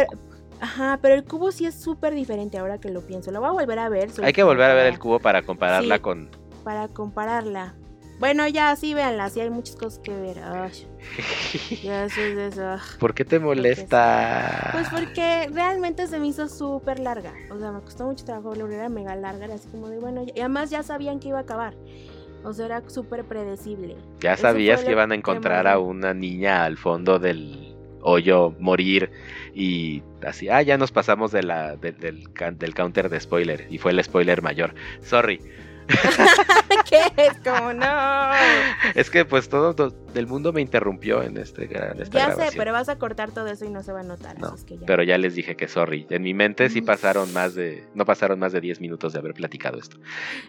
[0.59, 3.31] ajá, pero el cubo sí es súper diferente ahora que lo pienso.
[3.31, 4.09] Lo voy a volver a ver.
[4.23, 6.01] Hay que volver a ver el cubo para compararla Sí.
[6.01, 6.29] con...
[6.63, 7.75] Para compararla.
[8.20, 10.39] Bueno, ya sí, véanla, sí hay muchas cosas que ver.
[10.39, 10.72] Ay,
[11.84, 12.78] ya eso es eso.
[12.99, 14.70] ¿Por qué te molesta?
[14.72, 17.34] Pues porque realmente se me hizo súper larga.
[17.51, 20.24] O sea, me costó mucho trabajo verla, era mega larga, era así como de bueno.
[20.34, 21.76] Y además ya sabían que iba a acabar.
[22.43, 23.95] O sea, era súper predecible.
[24.22, 29.09] Ya sabías que iban a encontrar a una niña al fondo del hoyo morir
[29.53, 32.24] y así, ah, ya nos pasamos de la, de- del,
[32.57, 34.76] del counter de spoiler y fue el spoiler mayor.
[35.01, 35.41] Sorry.
[36.89, 37.38] ¿Qué es?
[37.43, 38.31] Como no.
[38.95, 42.71] Es que pues todo, todo el mundo me interrumpió en, este, esta Ya sé, pero
[42.73, 44.39] vas a cortar todo eso y no se va a notar.
[44.39, 44.86] No, así es que ya.
[44.86, 46.05] Pero ya les dije que sorry.
[46.09, 46.86] En mi mente sí Mm.
[46.86, 49.97] pasaron más de, no pasaron más de 10 minutos de haber platicado esto.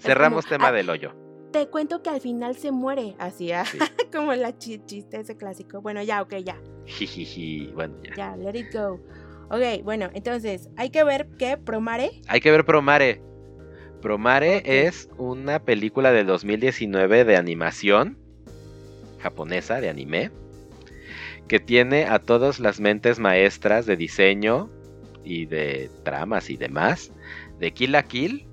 [0.01, 1.15] Cerramos como, tema ah, del hoyo.
[1.53, 3.15] Te cuento que al final se muere.
[3.19, 3.79] Así, ah, Sí.
[4.13, 5.81] como la chi- chiste ese clásico.
[5.81, 6.57] Bueno, ya, ok, ya.
[6.87, 7.73] Jijiji.
[7.75, 8.15] Bueno, ya.
[8.17, 9.01] Ya, let it go.
[9.49, 12.11] Ok, bueno, entonces, hay que ver que Promare.
[12.27, 13.23] Hay que ver Promare.
[14.07, 18.17] Promare es una película de 2019 de animación
[19.19, 20.31] japonesa, de anime,
[21.49, 24.71] que tiene a todas las mentes maestras de diseño
[25.25, 27.11] y de tramas y demás,
[27.59, 28.47] de Kill la Kill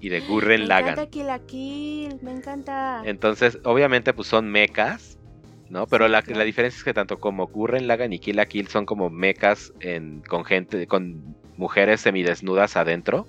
[0.00, 0.92] y de Gurren Me Lagann.
[0.92, 3.02] encanta Kill la Kill, me encanta.
[3.04, 5.18] Entonces, obviamente, pues son mechas,
[5.68, 5.86] ¿no?
[5.86, 6.38] Pero Sí, la, claro.
[6.38, 9.74] la diferencia es que tanto como Gurren Lagann y Kill la Kill son como mechas
[9.80, 13.26] en, con gente, con mujeres semidesnudas adentro,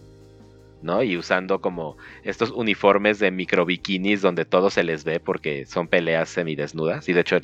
[0.84, 1.02] ¿no?
[1.02, 5.88] Y usando como estos uniformes de micro bikinis donde todo se les ve porque son
[5.88, 7.08] peleas semidesnudas.
[7.10, 7.38] Y de hecho,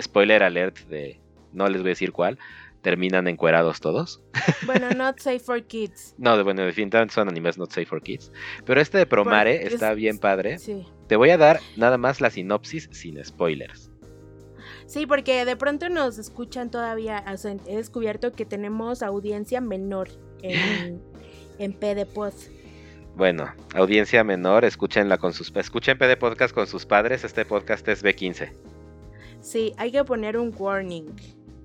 [0.00, 1.20] spoiler alert de,
[1.52, 2.38] no les voy a decir cuál,
[2.82, 4.22] terminan encuerados todos.
[4.66, 6.14] Bueno, not safe for kids.
[6.18, 8.30] No, de- bueno, definitivamente son animes not safe for kids.
[8.64, 10.58] Pero este de Promare está es- bien padre.
[10.58, 10.86] Sí.
[11.08, 13.90] Te voy a dar nada más la sinopsis sin spoilers.
[14.86, 17.24] Sí, porque de pronto nos escuchan todavía.
[17.32, 20.08] O sea, he descubierto que tenemos audiencia menor
[20.42, 21.00] en,
[21.58, 22.32] en PDPod.
[23.16, 28.02] Bueno, audiencia menor, escúchenla con sus escuchen PD Podcast con sus padres, este podcast es
[28.02, 28.50] B15.
[29.42, 31.06] Sí, hay que poner un warning.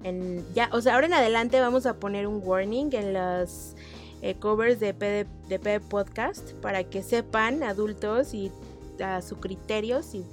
[0.04, 3.76] En, ya, o sea, ahora en adelante vamos a poner un warning en los
[4.22, 8.52] eh, covers de PD, de PD Podcast para que sepan adultos y
[9.04, 10.24] a su criterio si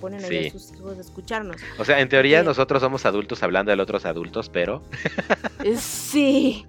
[0.00, 0.48] ponen Sí.
[0.48, 1.56] a sus hijos a escucharnos.
[1.78, 4.82] O sea, en teoría nosotros somos adultos hablando de otros adultos, pero
[5.78, 6.66] Sí,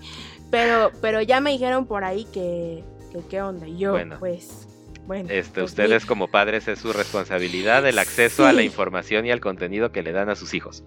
[0.49, 3.67] pero, pero ya me dijeron por ahí que, que qué onda.
[3.67, 4.17] Y yo, Bueno.
[4.19, 4.67] pues,
[5.07, 5.29] bueno.
[5.31, 8.67] este, pues, ustedes como padres es su responsabilidad el acceso a la Sí.
[8.67, 10.83] información y al contenido que le dan a sus hijos.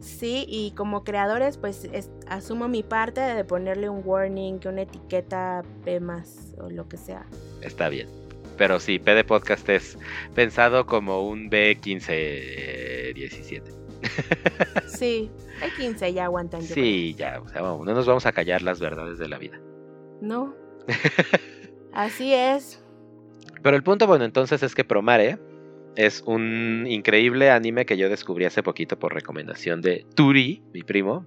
[0.00, 4.82] Sí, y como creadores, pues es- asumo mi parte de ponerle un warning, que una
[4.82, 7.24] etiqueta P más o lo que sea.
[7.62, 8.08] Está bien.
[8.58, 9.96] Pero sí, PD Podcast es
[10.34, 13.62] pensado como un B15-17.
[14.86, 15.30] Sí,
[15.62, 16.62] hay 15 ya aguantan.
[16.62, 19.58] Sí, ya, o sea, vamos, no nos vamos a callar las verdades de la vida.
[20.20, 20.54] No.
[21.92, 22.82] Así es.
[23.62, 25.38] Pero el punto, bueno, entonces es que Promare
[25.96, 31.26] es un increíble anime que yo descubrí hace poquito por recomendación de Turi, mi primo.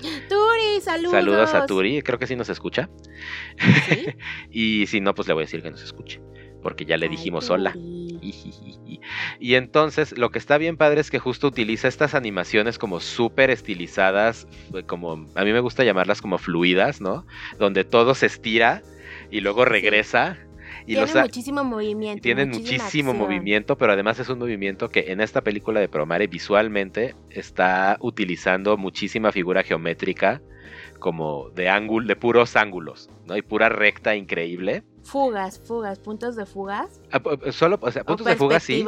[0.28, 1.12] Turi, saludos.
[1.12, 2.90] Saludos a Turi, creo que sí nos escucha.
[3.88, 4.06] ¿Sí?
[4.50, 6.20] Y si no, pues le voy a decir que nos escuche,
[6.62, 7.74] porque ya le Ay, dijimos hola.
[9.38, 13.50] Y entonces lo que está bien padre es que justo utiliza estas animaciones como súper
[13.50, 14.46] estilizadas,
[14.86, 17.26] como a mí me gusta llamarlas como fluidas, ¿no?
[17.58, 18.82] Donde todo se estira
[19.30, 20.38] y luego regresa.
[20.86, 22.22] Y tienen muchísimo movimiento.
[22.22, 27.14] Tienen muchísimo movimiento, pero además es un movimiento que en esta película de Promare visualmente
[27.30, 30.40] está utilizando muchísima figura geométrica
[30.98, 33.36] como de ángulo, de puros ángulos, ¿no?
[33.36, 34.82] Y pura recta increíble.
[35.10, 37.00] Fugas, fugas, puntos de fugas.
[37.10, 38.84] Ah, solo, o sea, puntos de fugas sí.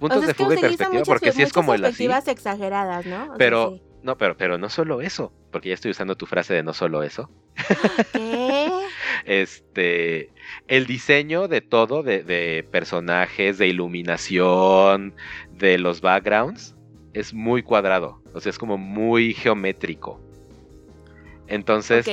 [0.00, 2.08] Puntos de fuga y perspectiva, porque sí es como el así.
[2.26, 3.34] exageradas, ¿no?
[3.38, 6.74] pero, no, pero, pero no solo eso, porque ya estoy usando tu frase de no
[6.74, 7.30] solo eso.
[8.12, 8.72] ¿Qué?
[9.24, 10.32] este,
[10.66, 15.14] el diseño de todo, de, de personajes, de iluminación,
[15.52, 16.74] de los backgrounds,
[17.12, 18.20] es muy cuadrado.
[18.34, 20.20] O sea, es como muy geométrico.
[21.46, 22.08] Entonces,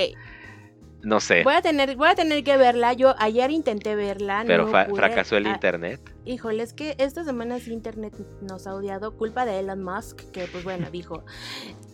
[1.01, 1.43] no sé.
[1.43, 2.93] Voy a tener, voy a tener que verla.
[2.93, 4.43] Yo ayer intenté verla.
[4.45, 6.01] Pero fracasó el ah, internet.
[6.25, 9.15] Híjole, es que esta semana sí internet nos ha odiado.
[9.15, 11.23] Culpa de Elon Musk, que pues bueno, dijo.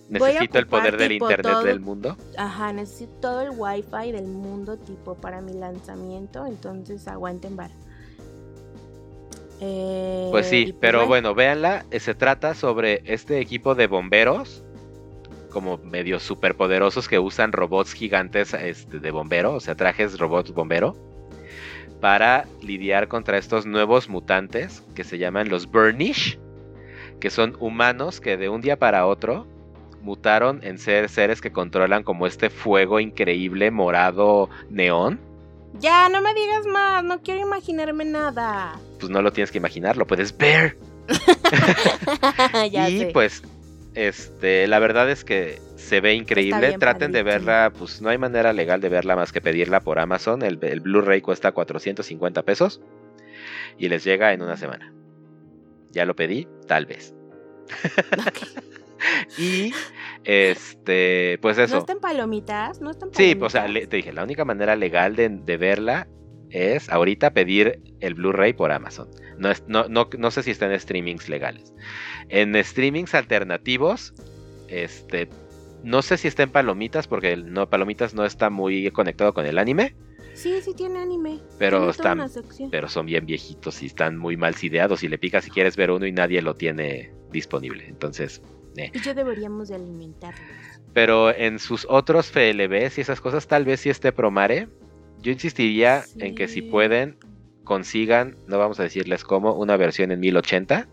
[0.09, 2.17] Necesito el poder del internet del mundo.
[2.37, 6.45] Ajá, necesito todo el wifi del mundo, tipo, para mi lanzamiento.
[6.45, 7.71] Entonces aguanten bar.
[9.59, 11.85] pues sí, eh, pero bueno, véanla.
[11.99, 14.64] Se trata sobre este equipo de bomberos
[15.55, 20.97] como medio superpoderosos que usan robots gigantes este, de bombero, o sea, trajes robots bombero,
[22.01, 26.37] para lidiar contra estos nuevos mutantes que se llaman los Burnish,
[27.21, 29.47] que son humanos que de un día para otro
[30.01, 35.21] mutaron en ser seres que controlan como este fuego increíble morado neón.
[35.79, 38.77] Ya, no me digas más, no quiero imaginarme nada.
[38.99, 40.77] Pues no lo tienes que imaginar, lo puedes ver.
[42.73, 43.41] y pues
[43.95, 46.77] este, la verdad es que se ve increíble.
[46.77, 50.41] Traten de verla, pues no hay manera legal de verla más que pedirla por Amazon.
[50.43, 52.81] El, Blu-ray cuesta 450 pesos
[53.77, 54.93] y les llega en una semana.
[55.91, 57.13] Ya lo pedí, tal vez.
[59.37, 59.73] y
[60.25, 61.75] este, pues eso.
[61.75, 62.81] ¿No están palomitas?
[62.81, 66.07] ¿No están Sí, pues, o sea, te dije, la única manera legal de, de verla
[66.49, 69.09] es ahorita pedir el Blu-ray por Amazon.
[69.37, 71.73] No, no, no, no, sé si está en streamings legales.
[72.29, 74.13] En streamings alternativos,
[74.67, 75.29] este,
[75.83, 79.57] no sé si está en Palomitas, porque no, Palomitas no está muy conectado con el
[79.57, 79.95] anime.
[80.33, 81.39] Sí, sí tiene anime.
[81.57, 82.29] Pero están,
[82.69, 85.03] pero son bien viejitos y están muy mal ideados.
[85.03, 87.85] Y le picas si quieres ver uno y nadie lo tiene disponible.
[87.87, 88.41] Entonces,
[88.75, 88.91] eh.
[88.93, 90.41] Y yo deberíamos de alimentarlos.
[90.93, 94.67] Pero en sus otros FLBs y esas cosas, tal vez sí esté Promare.
[95.21, 97.17] Yo insistiría en que si pueden,
[97.63, 100.87] consigan, no vamos a decirles cómo, una versión en 1080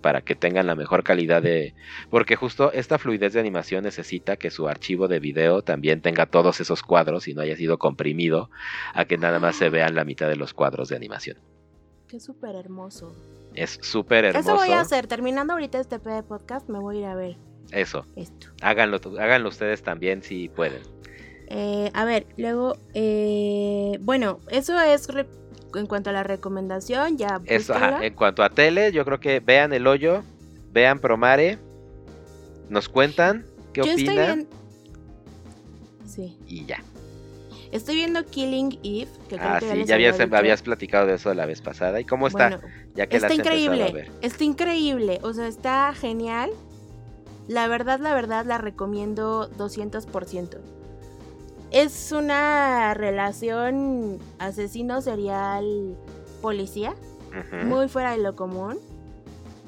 [0.00, 1.74] para que tengan la mejor calidad de...
[2.10, 6.60] Porque justo esta fluidez de animación necesita que su archivo de video también tenga todos
[6.60, 8.50] esos cuadros y no haya sido comprimido
[8.94, 11.38] a que nada más se vean la mitad de los cuadros de animación.
[12.08, 13.14] Qué súper hermoso.
[13.54, 14.54] Es súper hermoso.
[14.54, 15.06] Eso voy a hacer.
[15.06, 17.36] Terminando ahorita este podcast, me voy a ir a ver.
[17.70, 18.04] Eso.
[18.16, 18.48] Esto.
[18.62, 20.82] Háganlo, háganlo ustedes también si pueden.
[21.52, 25.08] Eh, a ver, luego, eh, bueno, eso es
[25.74, 27.40] en cuanto a la recomendación, ya.
[27.44, 30.22] Eso, en cuanto a tele, yo creo que vean el hoyo,
[30.72, 31.58] vean Promare,
[32.68, 34.46] nos cuentan qué opinan.
[36.06, 36.38] Sí.
[36.46, 36.84] Y ya.
[37.72, 39.08] Estoy viendo Killing Eve.
[39.28, 42.00] Que ah, sí, ya habías, habías, platicado de eso la vez pasada.
[42.00, 42.60] ¿Y cómo está?
[42.94, 44.10] ya que está increíble.
[44.22, 45.18] Está increíble.
[45.22, 46.50] O sea, está genial.
[47.48, 50.79] La verdad, la verdad, la recomiendo 200%
[51.70, 55.96] es una relación asesino serial
[56.42, 56.94] policía,
[57.64, 58.78] muy fuera de lo común.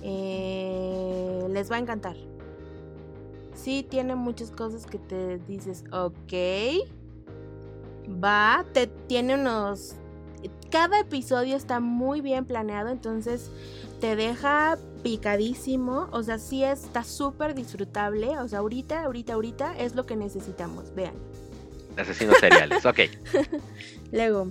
[0.02, 2.16] Eh, les va a encantar.
[3.54, 6.32] Sí, tiene muchas cosas que te dices, ok,
[8.22, 9.94] va, te tiene unos...
[10.70, 13.48] Cada episodio está muy bien planeado, entonces
[14.00, 19.94] te deja picadísimo, o sea, sí está súper disfrutable, o sea, ahorita, ahorita, ahorita es
[19.94, 21.14] lo que necesitamos, vean
[21.96, 22.84] asesinos seriales.
[22.84, 23.00] ok.
[24.12, 24.48] Luego,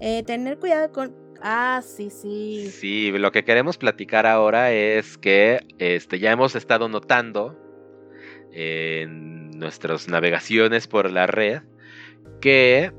[0.00, 1.14] eh, tener cuidado con...
[1.42, 2.70] Ah, sí, sí.
[2.70, 7.56] Sí, lo que queremos platicar ahora es que este, ya hemos estado notando
[8.52, 11.62] en nuestras navegaciones por la red
[12.40, 12.92] que,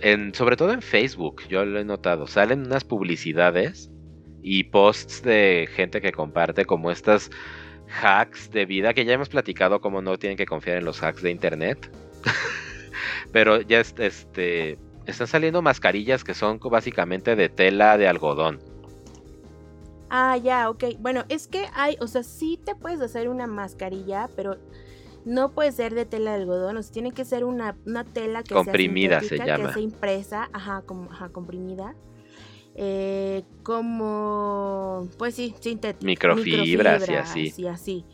[0.00, 3.90] en, sobre todo en Facebook, yo lo he notado, salen unas publicidades
[4.42, 7.30] y posts de gente que comparte como estas
[7.88, 11.22] hacks de vida que ya hemos platicado como no tienen que confiar en los hacks
[11.22, 11.90] de internet.
[13.32, 18.60] Pero ya este, están saliendo mascarillas que son básicamente de tela de algodón.
[20.08, 20.84] Ah, ya, ok.
[20.98, 24.56] Bueno, es que hay, o sea, sí te puedes hacer una mascarilla, pero
[25.24, 27.76] no puede ser de tela de algodón, o sea, tiene que ser una,
[28.12, 29.68] tela que comprimida se llama.
[29.68, 31.94] Que sea impresa, ajá, como, ajá, comprimida.
[32.76, 36.04] eh, como, pues sí, sintéticas.
[36.04, 37.54] Microfibras, y así.
[37.56, 38.04] Y así.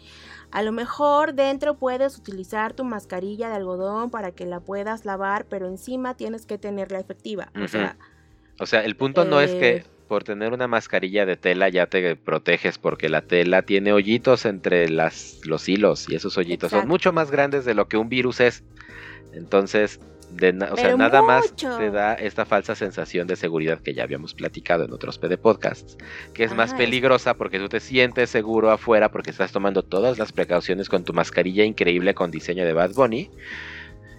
[0.53, 5.47] A lo mejor dentro puedes utilizar tu mascarilla de algodón para que la puedas lavar,
[5.49, 7.51] pero encima tienes que tenerla efectiva.
[7.61, 7.97] O sea,
[8.61, 11.87] o sea el punto no es que eh, por tener una mascarilla de tela ya
[11.87, 16.87] te proteges porque la tela tiene hoyitos entre las, los hilos y esos hoyitos son
[16.87, 18.63] mucho más grandes de lo que un virus es.
[19.33, 20.01] Entonces,
[20.35, 24.35] de o sea, nada más te da esta falsa sensación de seguridad que ya habíamos
[24.35, 25.97] platicado en otros PD podcasts,
[26.35, 29.83] que es más Ajá, es- peligrosa porque tú te sientes seguro afuera porque estás tomando
[29.83, 33.31] todas las precauciones con tu mascarilla increíble con diseño de Bad Bunny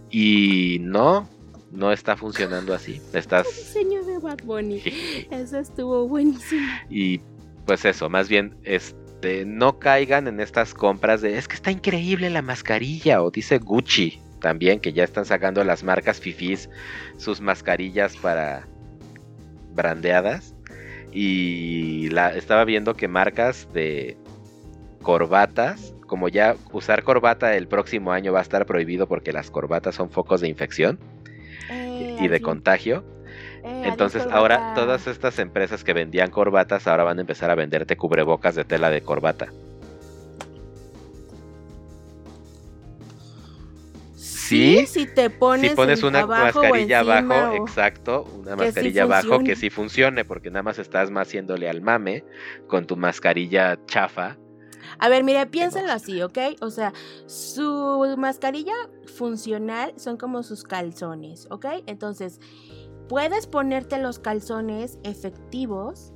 [0.10, 1.28] y no,
[1.72, 3.02] no está funcionando así.
[3.14, 4.82] Estás diseño de Bad Bunny.
[5.32, 6.68] Eso estuvo buenísimo.
[6.90, 7.20] y
[7.66, 12.30] pues eso, más bien, este, no caigan en estas compras de es que está increíble
[12.30, 16.70] la mascarilla, o dice Gucci también, que ya están sacando las marcas fifís
[17.18, 18.68] sus mascarillas para
[19.74, 20.54] brandeadas.
[21.12, 24.18] Y la, estaba viendo que marcas de
[25.02, 29.96] corbatas, como ya usar corbata el próximo año va a estar prohibido porque las corbatas
[29.96, 31.00] son focos de infección
[31.70, 32.44] Eh, y de así.
[32.44, 33.04] contagio.
[33.64, 37.96] Eh, Entonces ahora todas estas empresas que vendían corbatas ahora van a empezar a venderte
[37.96, 39.54] cubrebocas de tela de corbata.
[44.54, 48.52] Sí, si te pones, si pones en- una abajo mascarilla encima, abajo, o- exacto, una
[48.52, 52.24] sí mascarilla abajo que sí funcione, porque nada más estás más haciéndole al mame
[52.68, 54.38] con tu mascarilla chafa.
[55.00, 56.38] A ver, mire, piénsenlo así, ¿ok?
[56.62, 56.94] O sea,
[57.26, 58.74] su mascarilla
[59.18, 61.66] funcional son como sus calzones, ¿ok?
[61.88, 62.40] Entonces,
[63.10, 66.14] puedes ponerte los calzones efectivos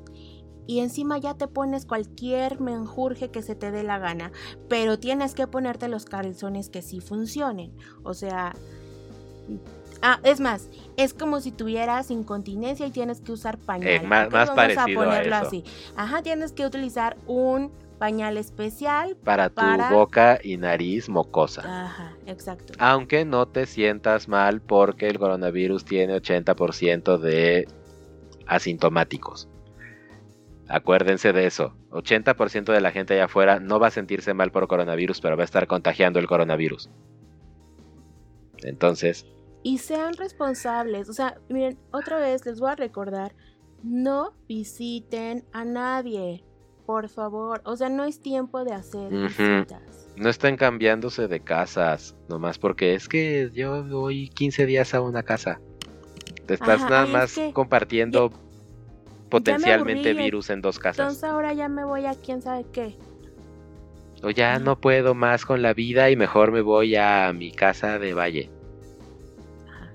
[0.67, 4.31] y encima ya te pones cualquier menjurje que se te dé la gana,
[4.69, 7.71] pero tienes que ponerte los calzones que sí funcionen.
[8.03, 8.53] O sea,
[10.01, 13.87] ah, es más, es como si tuvieras incontinencia y tienes que usar pañal.
[13.89, 15.47] Eh, más- Vamos parecido a ponerlo eso.
[15.47, 15.63] así.
[15.95, 19.15] Ajá, tienes que utilizar un pañal especial.
[19.23, 21.85] Para tu Para- boca y nariz mocosa.
[21.85, 22.73] Ajá, exacto.
[22.77, 27.67] Aunque no te sientas mal porque el coronavirus tiene 80% de
[28.45, 29.47] asintomáticos.
[30.69, 31.73] Acuérdense de eso.
[31.91, 35.43] 80% de la gente allá afuera no va a sentirse mal por coronavirus, pero va
[35.43, 36.89] a estar contagiando el coronavirus.
[38.63, 39.25] Entonces,
[39.63, 41.09] Y sean responsables.
[41.09, 43.33] O sea, miren, otra vez les voy a recordar,
[43.83, 46.43] no visiten a nadie.
[46.85, 47.61] Por favor.
[47.65, 50.09] O sea, no es tiempo de hacer visitas.
[50.15, 55.23] no estén cambiándose de casas, nomás porque es que yo voy 15 días a una
[55.23, 55.59] casa.
[56.45, 58.31] Te estás Ajá, nada más que compartiendo
[59.29, 60.99] potencialmente aburrí, virus en dos casas.
[60.99, 62.95] Entonces ahora ya me voy a quién sabe qué.
[64.23, 67.99] O ya no puedo más con la vida y mejor me voy a mi casa
[67.99, 68.49] de valle.
[69.69, 69.91] Ajá.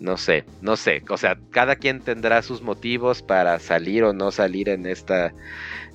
[0.00, 1.02] No sé, no sé.
[1.08, 5.34] O sea, cada quien tendrá sus motivos para salir o no salir en esta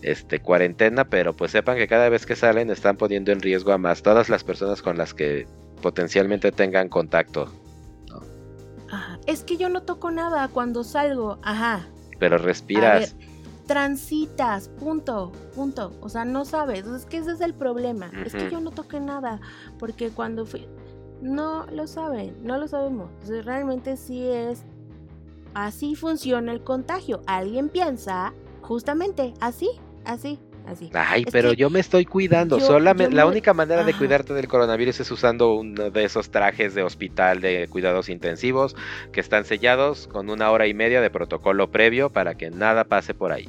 [0.01, 3.77] este, cuarentena, pero pues sepan que cada vez que salen están poniendo en riesgo a
[3.77, 5.47] más todas las personas con las que
[5.81, 7.49] potencialmente tengan contacto.
[8.91, 9.19] Ajá.
[9.25, 11.39] Es que yo no toco nada cuando salgo.
[11.41, 11.87] Ajá.
[12.23, 13.17] Pero respiras.
[13.67, 15.91] transitas, punto, punto.
[15.99, 18.09] O sea, no sabes, es que ese es el problema.
[18.25, 19.41] Es que yo no toqué nada,
[19.77, 20.65] porque cuando fui,
[21.21, 23.09] no lo saben, no lo sabemos.
[23.23, 24.63] O sea, realmente sí es,
[25.53, 27.21] así funciona el contagio.
[27.27, 29.69] Alguien piensa justamente así,
[30.05, 30.89] así, así.
[30.93, 32.59] Ay, Es pero yo me estoy cuidando.
[32.59, 36.29] yo- Solamente, yo la única manera de cuidarte del coronavirus es usando uno de esos
[36.31, 38.75] trajes de hospital de cuidados intensivos
[39.11, 43.13] que están sellados con una hora y media de protocolo previo para que nada pase
[43.13, 43.47] por ahí.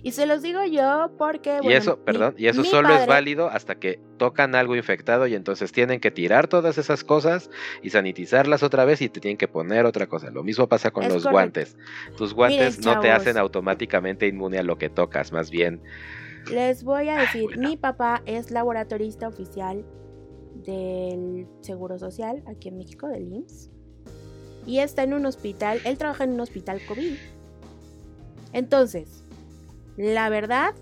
[0.00, 3.48] Y se los digo yo porque, y eso, mi- perdón, y eso solo es válido
[3.48, 7.50] hasta que tocan algo infectado y entonces tienen que tirar todas esas cosas
[7.82, 10.30] y sanitizarlas otra vez y te tienen que poner otra cosa.
[10.30, 11.30] Lo mismo pasa con Es los correcto.
[11.32, 11.76] guantes.
[12.16, 15.82] Tus guantes no te hacen automáticamente inmune a lo que tocas, más bien.
[16.50, 19.84] Les voy a decir, mi papá es laboratorista oficial
[20.64, 23.70] del Seguro Social aquí en México, del IMSS.
[24.66, 27.14] Y está en un hospital, él trabaja en un hospital COVID.
[28.52, 29.24] Entonces,
[29.96, 30.74] la verdad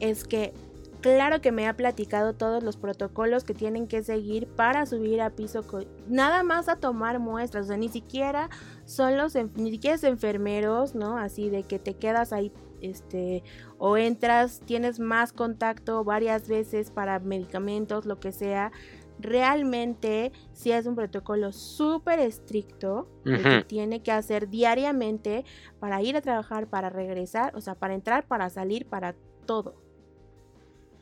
[0.00, 0.52] es que
[1.00, 5.30] claro que me ha platicado todos los protocolos que tienen que seguir para subir a
[5.30, 8.48] piso co- nada más a tomar muestras, o sea, ni siquiera
[8.84, 11.18] son los ni siquiera es enfermeros, ¿no?
[11.18, 12.52] Así de que te quedas ahí
[12.82, 13.42] este
[13.78, 18.72] o entras, tienes más contacto varias veces para medicamentos, lo que sea.
[19.18, 25.44] Realmente sí es un protocolo súper estricto el que tiene que hacer diariamente
[25.78, 29.14] para ir a trabajar, para regresar, o sea, para entrar, para salir, para
[29.46, 29.80] todo.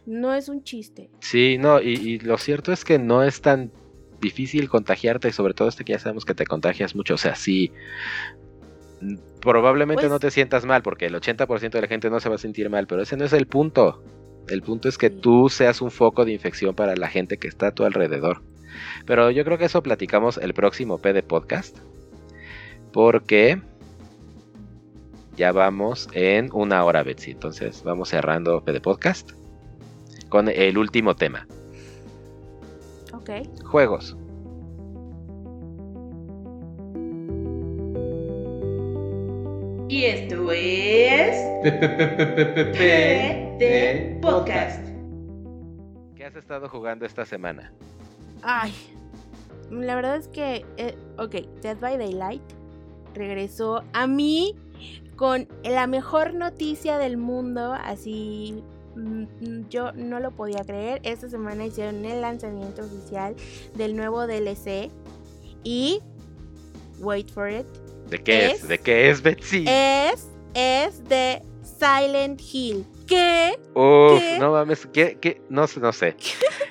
[0.05, 1.11] No es un chiste.
[1.21, 3.71] Sí, no, y, y lo cierto es que no es tan
[4.21, 7.15] difícil contagiarte, sobre todo este que ya sabemos que te contagias mucho.
[7.15, 7.73] O sea, sí,
[9.41, 12.35] Probablemente Pues- no te sientas mal porque el 80% de la gente no se va
[12.35, 14.03] a sentir mal, pero ese no es el punto.
[14.49, 17.69] El punto es que tú seas un foco de infección para la gente que está
[17.69, 18.43] a tu alrededor.
[19.07, 21.79] Pero yo creo que eso platicamos el próximo P de podcast.
[22.93, 23.61] Porque
[25.37, 27.31] ya vamos en una hora, Betsy.
[27.31, 29.31] Entonces vamos cerrando P de podcast
[30.29, 31.47] con el último tema.
[33.13, 33.31] Ok.
[33.65, 34.17] Juegos.
[39.91, 41.35] Y esto es
[43.59, 44.87] de Podcast.
[46.15, 47.73] ¿Qué has estado jugando esta semana?
[48.41, 48.73] Ay,
[49.69, 52.41] la verdad es que, eh, ok, Dead by Daylight
[53.15, 54.55] regresó a mí
[55.17, 58.63] con la mejor noticia del mundo, así
[58.95, 61.01] mm, yo no lo podía creer.
[61.03, 63.35] Esta semana hicieron el lanzamiento oficial
[63.75, 64.89] del nuevo DLC
[65.65, 66.01] y,
[67.01, 67.67] wait for it,
[68.11, 68.63] ¿De qué es?
[68.63, 69.65] Es- ¿De qué es, Betsy?
[69.69, 72.85] es, es de Silent Hill.
[73.07, 73.59] ¿Qué?
[73.75, 74.37] Uf, ¿Qué?
[74.39, 75.41] no mames, ¿qué, qué?
[75.49, 76.17] No, sé, no sé.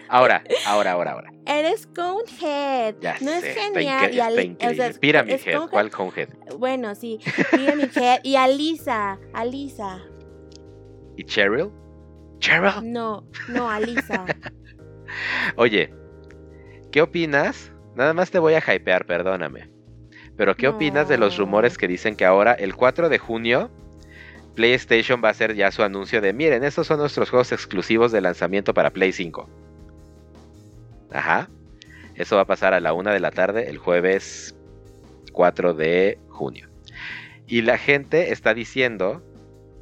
[0.07, 1.31] Ahora, ahora, ahora, ahora.
[1.45, 2.95] Eres Conehead.
[3.01, 4.09] Ya no sé, es está, genial.
[4.11, 4.75] está o increíble.
[4.75, 6.29] sea, es- Pyramid es Head, Conehead- ¿cuál Conehead?
[6.57, 7.19] Bueno, sí.
[7.51, 9.19] Pyramid Head y Alisa.
[9.33, 9.99] Alisa.
[11.17, 11.69] ¿Y Cheryl?
[12.39, 12.91] ¿Cheryl?
[12.91, 14.25] No, no, Alisa.
[15.57, 15.93] Oye,
[16.91, 17.71] ¿qué opinas?
[17.95, 19.69] Nada más te voy a hypear, perdóname.
[20.39, 23.69] Pero ¿qué opinas de los rumores que dicen que ahora, el 4 de junio,
[24.55, 28.21] PlayStation va a hacer ya su anuncio de, miren, estos son nuestros juegos exclusivos de
[28.21, 29.49] lanzamiento para Play 5?
[31.11, 31.49] Ajá.
[32.15, 34.55] Eso va a pasar a la una de la tarde el jueves
[35.33, 36.69] 4 de junio.
[37.45, 39.21] Y la gente está diciendo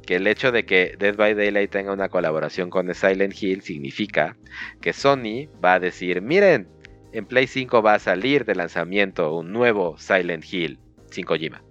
[0.04, 4.36] que el hecho de que Dead by Daylight tenga una colaboración con Silent Hill significa
[4.80, 6.66] que Sony va a decir, miren,
[7.12, 10.78] en Play 5 va a salir de lanzamiento un nuevo Silent Hill
[11.10, 11.62] sin Kojima.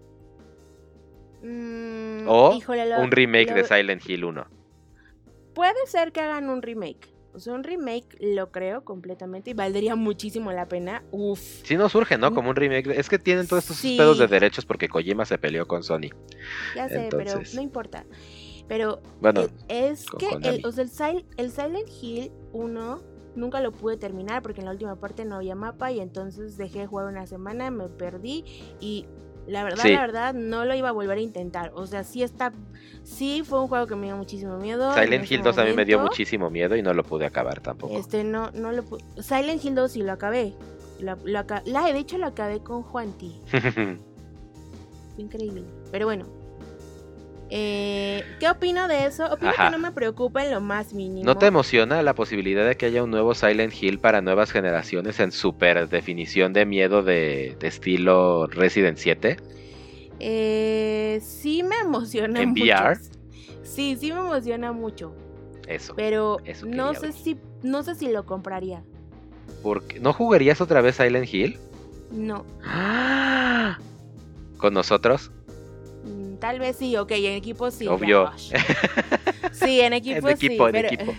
[1.44, 4.48] Mm, O híjole, lo- un remake lo- de Silent Hill 1.
[5.54, 7.14] Puede ser que hagan un remake.
[7.34, 11.04] O sea, un remake lo creo completamente y valdría muchísimo la pena.
[11.12, 11.40] Uf.
[11.40, 12.34] Si no surge, ¿no?
[12.34, 12.88] Como un remake.
[12.98, 13.96] Es que tienen todos estos Sí.
[13.96, 16.10] pedos de derechos porque Kojima se peleó con Sony.
[16.76, 18.06] Ya sé, pero no importa.
[18.68, 20.86] Pero Bueno, eh, es que el, o sea,
[21.38, 23.02] el Silent Hill 1
[23.38, 26.80] nunca lo pude terminar porque en la última parte no había mapa y entonces dejé
[26.80, 28.44] de jugar una semana, me perdí
[28.80, 29.06] y
[29.48, 29.94] la verdad, Sí.
[29.94, 31.72] la verdad, no lo iba a volver a intentar.
[31.74, 32.52] O sea, sí está,
[33.04, 34.90] sí fue un juego que me dio muchísimo miedo.
[34.98, 36.12] en Silent Hill 2 a mí me dio momento.
[36.12, 37.96] muchísimo miedo y no lo pude acabar tampoco.
[37.98, 40.54] Este, no, no lo pu- Silent Hill 2 sí lo acabé.
[41.38, 43.40] Aca- la, de hecho lo acabé con Juanti.
[45.18, 45.64] Increíble.
[45.92, 46.26] Pero bueno.
[47.50, 49.26] Eh, ¿Qué opino de eso?
[49.32, 49.66] Opino Ajá.
[49.68, 51.26] que no me preocupa en lo más mínimo.
[51.26, 55.20] ¿No te emociona la posibilidad de que haya un nuevo Silent Hill para nuevas generaciones
[55.20, 59.38] en super definición de miedo de, de estilo Resident 7?
[60.20, 62.64] Eh, sí me emociona ¿En mucho.
[62.64, 62.98] VR?
[63.64, 65.14] Sí, sí me emociona mucho.
[65.68, 65.94] Eso.
[65.96, 67.14] Pero Eso no sé ver.
[67.14, 68.84] si no sé si lo compraría.
[69.64, 71.60] Porque ¿No jugarías otra vez Silent Hill?
[72.12, 72.46] No.
[74.58, 75.32] ¿Con nosotros?
[76.40, 77.88] Tal vez sí, ok, en equipo sí.
[77.88, 78.32] Obvio.
[79.52, 80.68] Sí, en equipo, En equipo, sí.
[80.68, 81.14] en pero- equipo.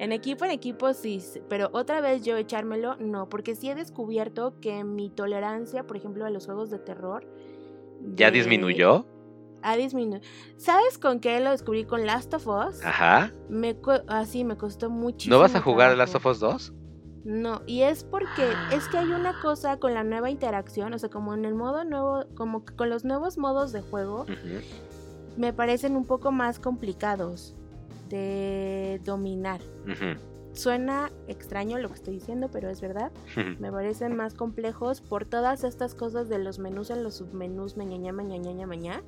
[0.00, 4.54] En equipo, en equipo sí, pero otra vez yo echármelo, no, porque sí he descubierto
[4.60, 7.26] que mi tolerancia, por ejemplo, a los juegos de terror...
[8.14, 9.06] ¿Ya de- disminuyó?
[9.60, 10.20] Ha disminuido.
[10.56, 11.84] ¿Sabes con qué lo descubrí?
[11.84, 12.84] Con Last of Us.
[12.84, 13.32] Ajá.
[13.48, 13.76] Me
[14.06, 15.34] así me costó muchísimo.
[15.34, 15.98] ¿No vas a jugar trabajo.
[15.98, 16.72] Last of Us 2?
[17.24, 21.08] No, y es porque es que hay una cosa con la nueva interacción, o sea,
[21.08, 24.24] como en el modo nuevo, como que con los nuevos modos de juego,
[25.36, 27.54] me parecen un poco más complicados
[28.08, 29.60] de dominar.
[30.54, 33.12] Suena extraño lo que estoy diciendo, pero es verdad.
[33.60, 38.10] Me parecen más complejos por todas estas cosas de los menús en los submenús, mañana,
[38.12, 39.02] mañana, mañana.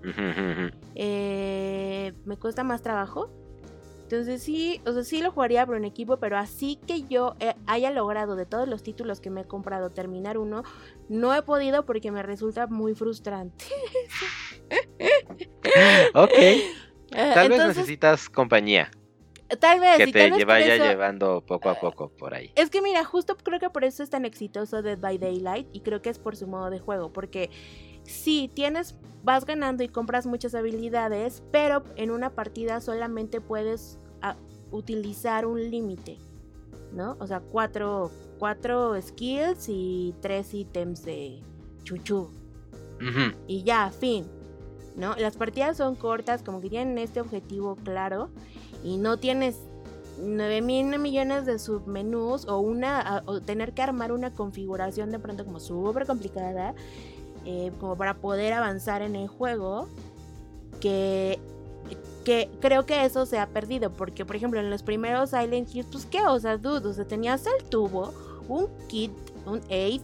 [0.94, 3.30] Eh, me cuesta más trabajo.
[4.10, 7.54] Entonces sí, o sea, sí lo jugaría pero en equipo, pero así que yo eh,
[7.68, 10.64] haya logrado de todos los títulos que me he comprado terminar uno,
[11.08, 13.64] no he podido porque me resulta muy frustrante.
[16.14, 16.30] Ok.
[17.12, 18.88] Eh, Tal vez necesitas compañía
[19.58, 22.08] tal vez, que y te tal vez lle- por vaya eso- llevando poco a poco
[22.10, 22.52] por ahí.
[22.54, 25.80] Es que mira, justo creo que por eso es tan exitoso Dead by Daylight y
[25.80, 27.50] creo que es por su modo de juego, porque
[28.04, 28.94] sí, tienes,
[29.24, 33.98] vas ganando y compras muchas habilidades, pero en una partida solamente puedes
[34.70, 36.18] utilizar un límite,
[36.92, 37.16] ¿no?
[37.20, 41.40] O sea, cuatro, cuatro skills y tres ítems de
[41.82, 42.28] chuchu
[43.46, 44.26] y ya, fin.
[44.96, 45.14] ¿No?
[45.16, 48.28] Las partidas son cortas, como que tienen este objetivo claro
[48.84, 49.56] y no tienes
[50.20, 55.46] 9 mil millones de submenús o una o tener que armar una configuración de pronto
[55.46, 56.74] como súper complicada
[57.46, 59.88] eh, como para poder avanzar en el juego,
[60.80, 61.38] que,
[62.24, 65.88] que creo que eso se ha perdido, porque por ejemplo en los primeros Silent Hills,
[65.90, 68.12] pues qué, o sea, dude, o sea, tenías el tubo,
[68.48, 69.12] un kit,
[69.46, 70.02] un aid,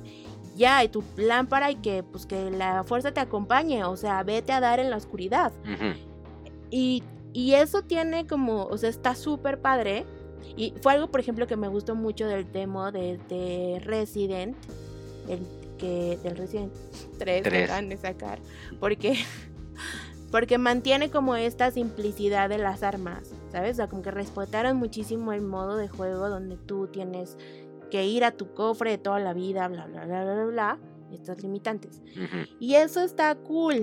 [0.57, 4.53] ya, y tu lámpara y que pues que la fuerza te acompañe, o sea, vete
[4.53, 5.53] a dar en la oscuridad.
[6.71, 7.03] Y,
[7.33, 10.07] y eso tiene como, o sea, está súper padre.
[10.57, 14.57] Y fue algo, por ejemplo, que me gustó mucho del demo de, de Resident,
[15.29, 15.41] el
[15.77, 16.73] que del Resident
[17.19, 17.65] 3 que Tres.
[17.65, 18.39] acaban de sacar,
[18.81, 19.19] porque
[20.31, 23.73] porque mantiene como esta simplicidad de las armas, ¿sabes?
[23.73, 27.37] O sea, como que respetaron muchísimo el modo de juego donde tú tienes
[27.91, 30.79] que ir a tu cofre de toda la vida, bla, bla, bla, bla, bla, bla,
[31.13, 32.03] estas limitantes.
[32.59, 33.83] Y eso está cool.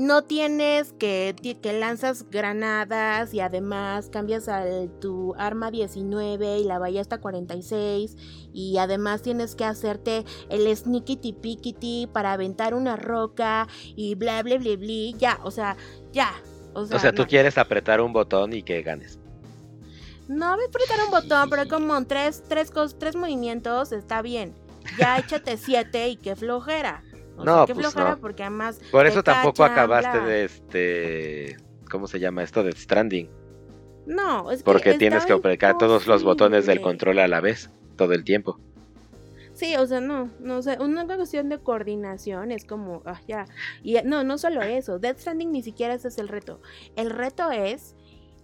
[0.00, 6.78] No tienes que, que lanzas granadas y además cambias al, tu arma 19 y la
[6.78, 8.16] ballesta 46
[8.54, 14.56] y además tienes que hacerte el sneakity pickity para aventar una roca y bla bla
[14.56, 15.76] bla bla ya, o sea,
[16.12, 16.32] ya.
[16.72, 17.28] O sea, O sea, tú no.
[17.28, 19.18] quieres apretar un botón y que ganes.
[20.28, 24.54] No me apretar un botón, pero como tres, tres, tres movimientos está bien.
[24.96, 27.04] Ya échate siete y qué flojera.
[27.40, 28.20] O No, sea, qué pues flojera no.
[28.20, 28.80] porque además.
[28.90, 30.26] Por eso tampoco cachan, acabaste bla.
[30.26, 31.56] de este.
[31.90, 32.62] ¿Cómo se llama esto?
[32.62, 33.28] De Stranding.
[34.06, 34.64] No, es que.
[34.64, 38.58] Porque tienes que apretar todos los botones del control a la vez, todo el tiempo.
[39.52, 43.44] Sí, o sea, no, no, o sea, una cuestión de coordinación es como, ah, ya.
[43.82, 46.60] Y no, no solo eso, Death Stranding ni siquiera ese es el reto.
[46.96, 47.94] El reto es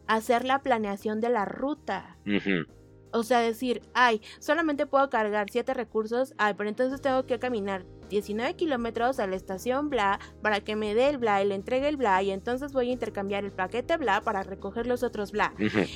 [0.08, 2.16] hacer la planeación de la ruta.
[2.26, 2.66] Ujú.
[3.12, 7.84] O sea, decir, ay, solamente puedo cargar 7 recursos, ay, pero entonces tengo que caminar
[8.08, 11.88] 19 kilómetros a la estación bla para que me dé el bla y le entregue
[11.88, 15.52] el bla y entonces voy a intercambiar el paquete bla para recoger los otros bla.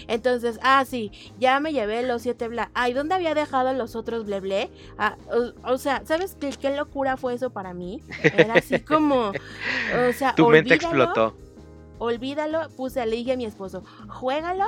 [0.08, 2.70] Entonces, ah, sí, ya me llevé los 7 bla.
[2.74, 4.70] Ay, ¿dónde había dejado los otros ble ble?
[4.98, 8.02] Ah, o, o sea, ¿sabes qué, qué locura fue eso para mí?
[8.36, 11.36] Era así como, o sea, Tu mente explotó.
[12.00, 14.64] Olvídalo, puse, le dije a mi esposo, juégalo,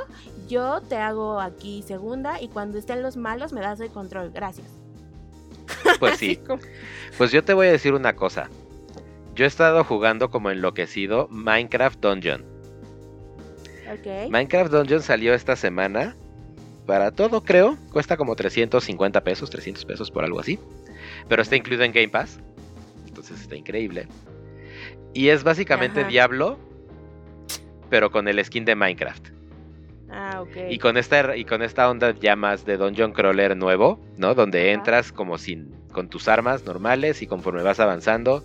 [0.49, 4.68] yo te hago aquí segunda y cuando estén los malos me das el control, gracias.
[5.99, 6.39] Pues sí.
[7.16, 8.49] Pues yo te voy a decir una cosa.
[9.35, 12.45] Yo he estado jugando como enloquecido Minecraft Dungeon.
[13.93, 14.30] ok.
[14.30, 16.14] Minecraft Dungeon salió esta semana.
[16.87, 17.78] Para todo, creo.
[17.93, 20.59] Cuesta como 350 pesos, 300 pesos por algo así.
[21.28, 22.41] Pero está incluido en Game Pass.
[23.07, 24.09] Entonces está increíble.
[25.14, 26.09] Y es básicamente Ajá.
[26.09, 26.59] Diablo,
[27.93, 29.28] pero con el skin de Minecraft.
[30.11, 30.70] Ah, ok.
[30.70, 34.34] Y con esta y con esta onda ya más de Dungeon Crawler nuevo, ¿no?
[34.34, 38.45] Donde entras como sin con tus armas normales y conforme vas avanzando,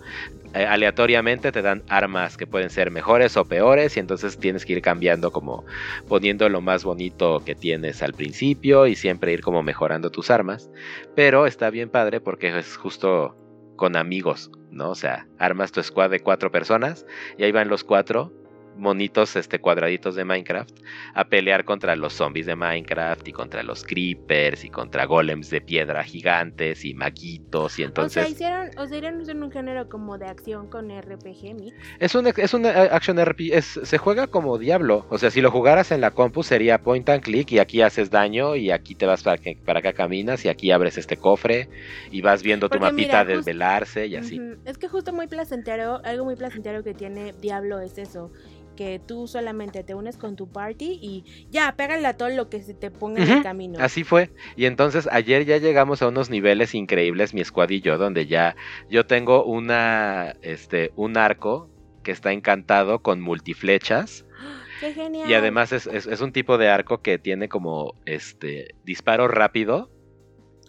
[0.52, 4.74] eh, aleatoriamente te dan armas que pueden ser mejores o peores y entonces tienes que
[4.74, 5.64] ir cambiando como
[6.08, 10.70] poniendo lo más bonito que tienes al principio y siempre ir como mejorando tus armas,
[11.14, 13.34] pero está bien padre porque es justo
[13.76, 14.90] con amigos, ¿no?
[14.90, 17.06] O sea, armas tu squad de cuatro personas
[17.38, 18.30] y ahí van los cuatro
[18.78, 20.70] monitos este cuadraditos de Minecraft
[21.14, 25.60] a pelear contra los zombies de Minecraft y contra los creepers y contra golems de
[25.60, 30.16] piedra gigantes y maguitos y o sea, entonces hicieron, o sea, hicieron un género como
[30.18, 31.76] de acción con RPG mix.
[31.98, 35.40] es un es un eh, action RPG es- se juega como Diablo o sea si
[35.40, 38.94] lo jugaras en la compu sería point and click y aquí haces daño y aquí
[38.94, 41.68] te vas para, que- para acá caminas y aquí abres este cofre
[42.10, 44.40] y vas viendo tu mapita mira, just- desvelarse y así.
[44.64, 48.30] Es que justo muy placentero, algo muy placentero que tiene Diablo es eso,
[48.78, 52.62] que tú solamente te unes con tu party y ya, pégale a todo lo que
[52.62, 53.80] se te ponga en el camino.
[53.80, 54.30] Así fue.
[54.54, 58.54] Y entonces ayer ya llegamos a unos niveles increíbles, mi squad y yo, donde ya
[58.88, 61.68] yo tengo una, este, un arco
[62.04, 64.24] que está encantado con multiflechas.
[64.80, 65.28] Qué genial.
[65.28, 69.90] Y además es, es- es un tipo de arco que tiene como este disparo rápido.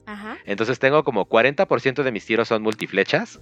[0.07, 0.39] Ajá.
[0.45, 3.39] Entonces tengo como 40% de mis tiros son multiflechas.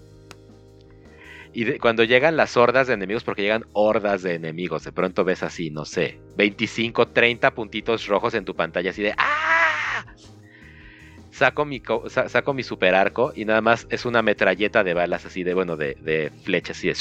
[1.57, 5.23] Y de- cuando llegan las hordas de enemigos, porque llegan hordas de enemigos, de pronto
[5.23, 10.05] ves así, no sé, 25, 30 puntitos rojos en tu pantalla, así de ¡Ah!
[11.31, 14.93] Saco mi, co- sa- saco mi super arco y nada más es una metralleta de
[14.93, 16.95] balas así de, bueno, de, de flechas así de...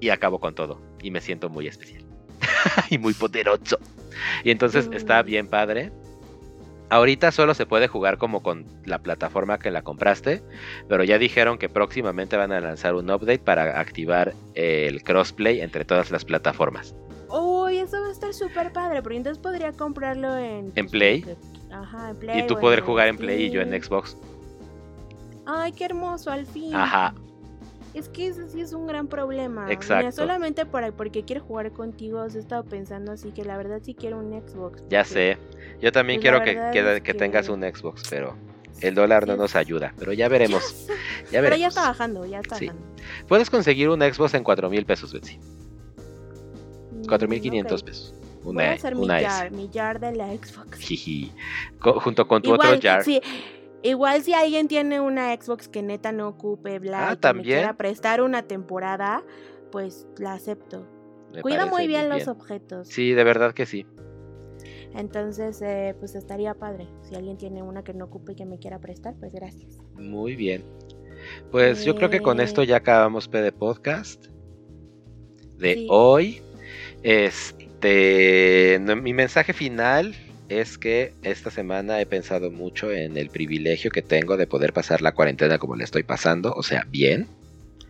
[0.00, 0.82] Y acabo con todo.
[1.00, 2.02] Y me siento muy especial.
[2.90, 3.78] y muy poderoso.
[4.42, 5.92] Y entonces está bien padre.
[6.92, 10.42] Ahorita solo se puede jugar como con la plataforma que la compraste,
[10.90, 15.86] pero ya dijeron que próximamente van a lanzar un update para activar el crossplay entre
[15.86, 16.94] todas las plataformas.
[17.30, 20.70] Uy, eso va a estar súper padre, pero entonces podría comprarlo en...
[20.74, 21.24] ¿En Play?
[21.72, 22.40] Ajá, en Play.
[22.40, 24.14] Y tú poder jugar en Play y yo en Xbox.
[25.46, 26.74] Ay, qué hermoso, al fin.
[26.74, 27.14] Ajá,
[27.94, 29.62] Es que ese sí es un gran problema.
[29.62, 30.12] Mira, Exacto.
[30.12, 33.94] solamente para, porque quiero jugar contigo, os he estado pensando así que la verdad sí
[33.94, 34.82] quiero un Xbox.
[34.90, 35.38] ya porque- sé.
[35.82, 38.36] Yo también Pues quiero que, verdad que- es que tengas un Xbox, pero
[38.80, 40.62] el dólar no nos ayuda, pero ya veremos.
[41.32, 42.66] Ya Pero ya está bajando, ya está Sí.
[42.66, 42.86] bajando.
[43.26, 45.38] Puedes conseguir un Xbox en 4 mil pesos, Betsy.
[46.92, 47.86] Mm, 4.500 ok.
[47.86, 48.14] pesos.
[48.42, 49.50] Voy a Una, hacer mi jar, S.
[49.56, 50.78] mi jar de la Xbox.
[50.78, 51.32] Jiji.
[51.78, 53.02] Co- junto con tu Igual, otro jar.
[53.04, 53.20] sí,
[53.82, 58.20] igual si alguien tiene una Xbox que neta no ocupe, bla, Ah, que me prestar
[58.20, 59.22] una temporada,
[59.70, 60.86] pues la acepto.
[61.32, 62.88] Me Cuida muy bien los objetos.
[62.88, 63.86] Sí, de verdad que sí.
[64.94, 66.86] Entonces, eh, pues estaría padre.
[67.08, 69.78] Si alguien tiene una que no ocupe y que me quiera prestar, pues gracias.
[69.94, 70.62] Muy bien.
[71.50, 74.26] Pues yo creo que con esto ya acabamos PD Podcast
[75.58, 75.86] de Sí.
[75.88, 76.42] hoy.
[77.02, 80.14] Este, no- mi mensaje final
[80.48, 85.00] es que esta semana he pensado mucho en el privilegio que tengo de poder pasar
[85.00, 87.26] la cuarentena como le estoy pasando, o sea, bien.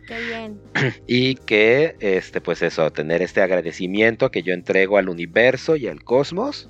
[0.07, 0.59] Qué bien.
[1.07, 6.03] y que este pues eso tener este agradecimiento que yo entrego al universo y al
[6.03, 6.69] cosmos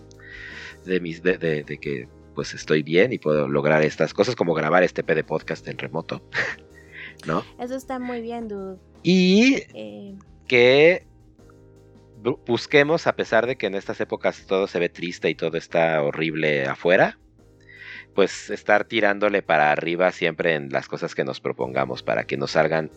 [0.85, 4.53] de mis de, de- de que pues estoy bien y puedo lograr estas cosas como
[4.53, 6.21] grabar este PD podcast en remoto
[7.27, 8.77] no Eso está muy bien, dude.
[9.03, 10.15] y Eh,
[10.47, 11.05] que
[12.23, 15.57] bu- busquemos a pesar de que en estas épocas todo se ve triste y todo
[15.57, 17.17] está horrible afuera
[18.15, 22.51] pues estar tirándole para arriba siempre en las cosas que nos propongamos para que nos
[22.51, 22.91] salgan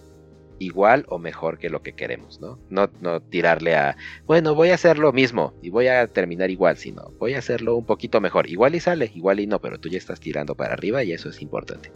[0.58, 2.58] igual o mejor que lo que queremos, ¿no?
[2.70, 3.96] No, no tirarle a,
[4.26, 7.76] bueno, voy a hacer lo mismo y voy a terminar igual, sino voy a hacerlo
[7.76, 8.48] un poquito mejor.
[8.48, 11.28] Igual y sale, igual y no, pero tú ya estás tirando para arriba y eso
[11.28, 11.90] es importante.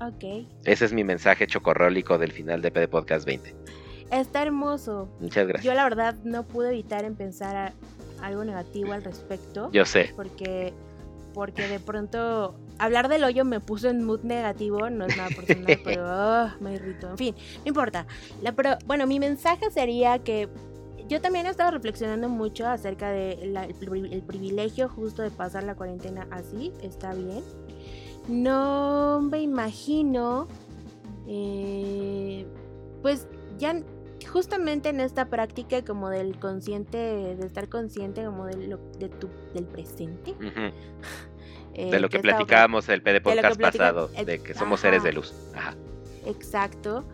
[0.00, 0.46] ok.
[0.64, 3.54] Ese es mi mensaje chocorrólico del final de PD Podcast 20.
[4.10, 5.08] Está hermoso.
[5.20, 5.64] Muchas gracias.
[5.64, 7.72] Yo la verdad no pude evitar en pensar
[8.20, 9.70] algo negativo al respecto.
[9.72, 10.12] Yo sé.
[10.14, 10.72] porque
[11.32, 15.78] porque de pronto hablar del hoyo me puso en mood negativo, no es nada personal,
[15.84, 17.10] pero ah, me irritó.
[17.10, 18.06] En fin, no importa.
[18.42, 20.48] La, pero, bueno, mi mensaje sería que
[21.08, 25.30] yo también he estado reflexionando mucho acerca de la- el, pri- el privilegio justo de
[25.30, 27.42] pasar la cuarentena así, está bien.
[28.28, 30.46] No me imagino,
[31.26, 32.46] eh,
[33.02, 33.26] pues
[33.58, 33.82] ya
[34.32, 39.28] justamente en esta práctica como del consciente, de estar consciente como de lo, de tu,
[39.54, 40.30] del presente.
[40.32, 40.72] Ujú.
[41.74, 44.88] Eh, De lo que platicábamos el PD Podcast pasado, el- de que somos ajá.
[44.88, 45.32] seres de luz.
[45.54, 45.74] Ajá.
[46.26, 47.04] Exacto.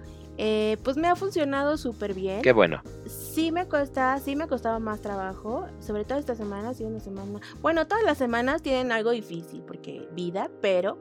[0.41, 2.43] Eh, pues me ha funcionado súper bien.
[2.43, 2.81] Qué bueno.
[3.07, 7.41] Sí me cuesta, sí me costaba más trabajo, sobre todo esta semana, sido una semana.
[7.61, 10.99] Bueno, todas las semanas tienen algo difícil porque vida, pero,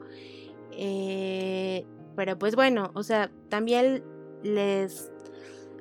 [0.72, 1.86] eh,
[2.16, 4.02] pero pues bueno, o sea, también
[4.42, 5.10] les,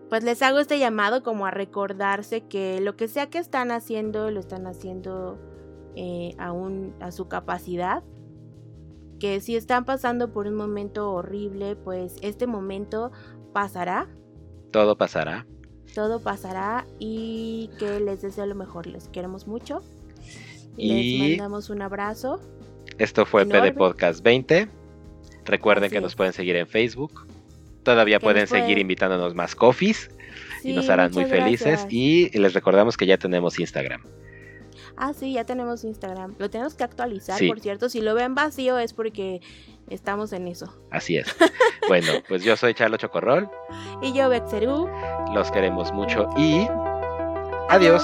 [0.09, 4.29] pues les hago este llamado como a recordarse que lo que sea que están haciendo
[4.31, 5.39] lo están haciendo
[5.97, 6.35] eh,
[6.99, 8.03] a su capacidad.
[9.19, 13.11] Que si están pasando por un momento horrible, pues este momento
[13.51, 14.07] pasará
[14.71, 15.47] Todo pasará.
[15.95, 18.85] todo pasará y que les deseo lo mejor.
[18.85, 19.81] Les queremos mucho.
[20.75, 22.39] Y- Les mandamos un abrazo.
[22.99, 23.45] Esto fue.
[23.45, 24.69] PD Podcast 20.
[25.45, 27.25] Recuerden Así que nos pueden seguir en Facebook.
[27.83, 30.11] Todavía pueden seguir invitándonos más coffees
[30.63, 31.67] y nos harán muy felices.
[31.67, 31.87] gracias.
[31.93, 34.01] Y les recordamos que ya tenemos Instagram.
[34.97, 36.35] Ah, sí, ya tenemos Instagram.
[36.39, 37.47] Lo tenemos que actualizar, Sí.
[37.47, 37.87] por cierto.
[37.89, 39.41] Si lo ven vacío es porque
[39.89, 40.75] estamos en eso.
[40.91, 41.27] Así es.
[41.87, 43.49] bueno, pues yo soy Charlo Chocorrol.
[44.01, 44.89] Y yo, Bexerú.
[45.33, 47.69] Los queremos mucho y adiós.
[47.69, 48.03] Adiós.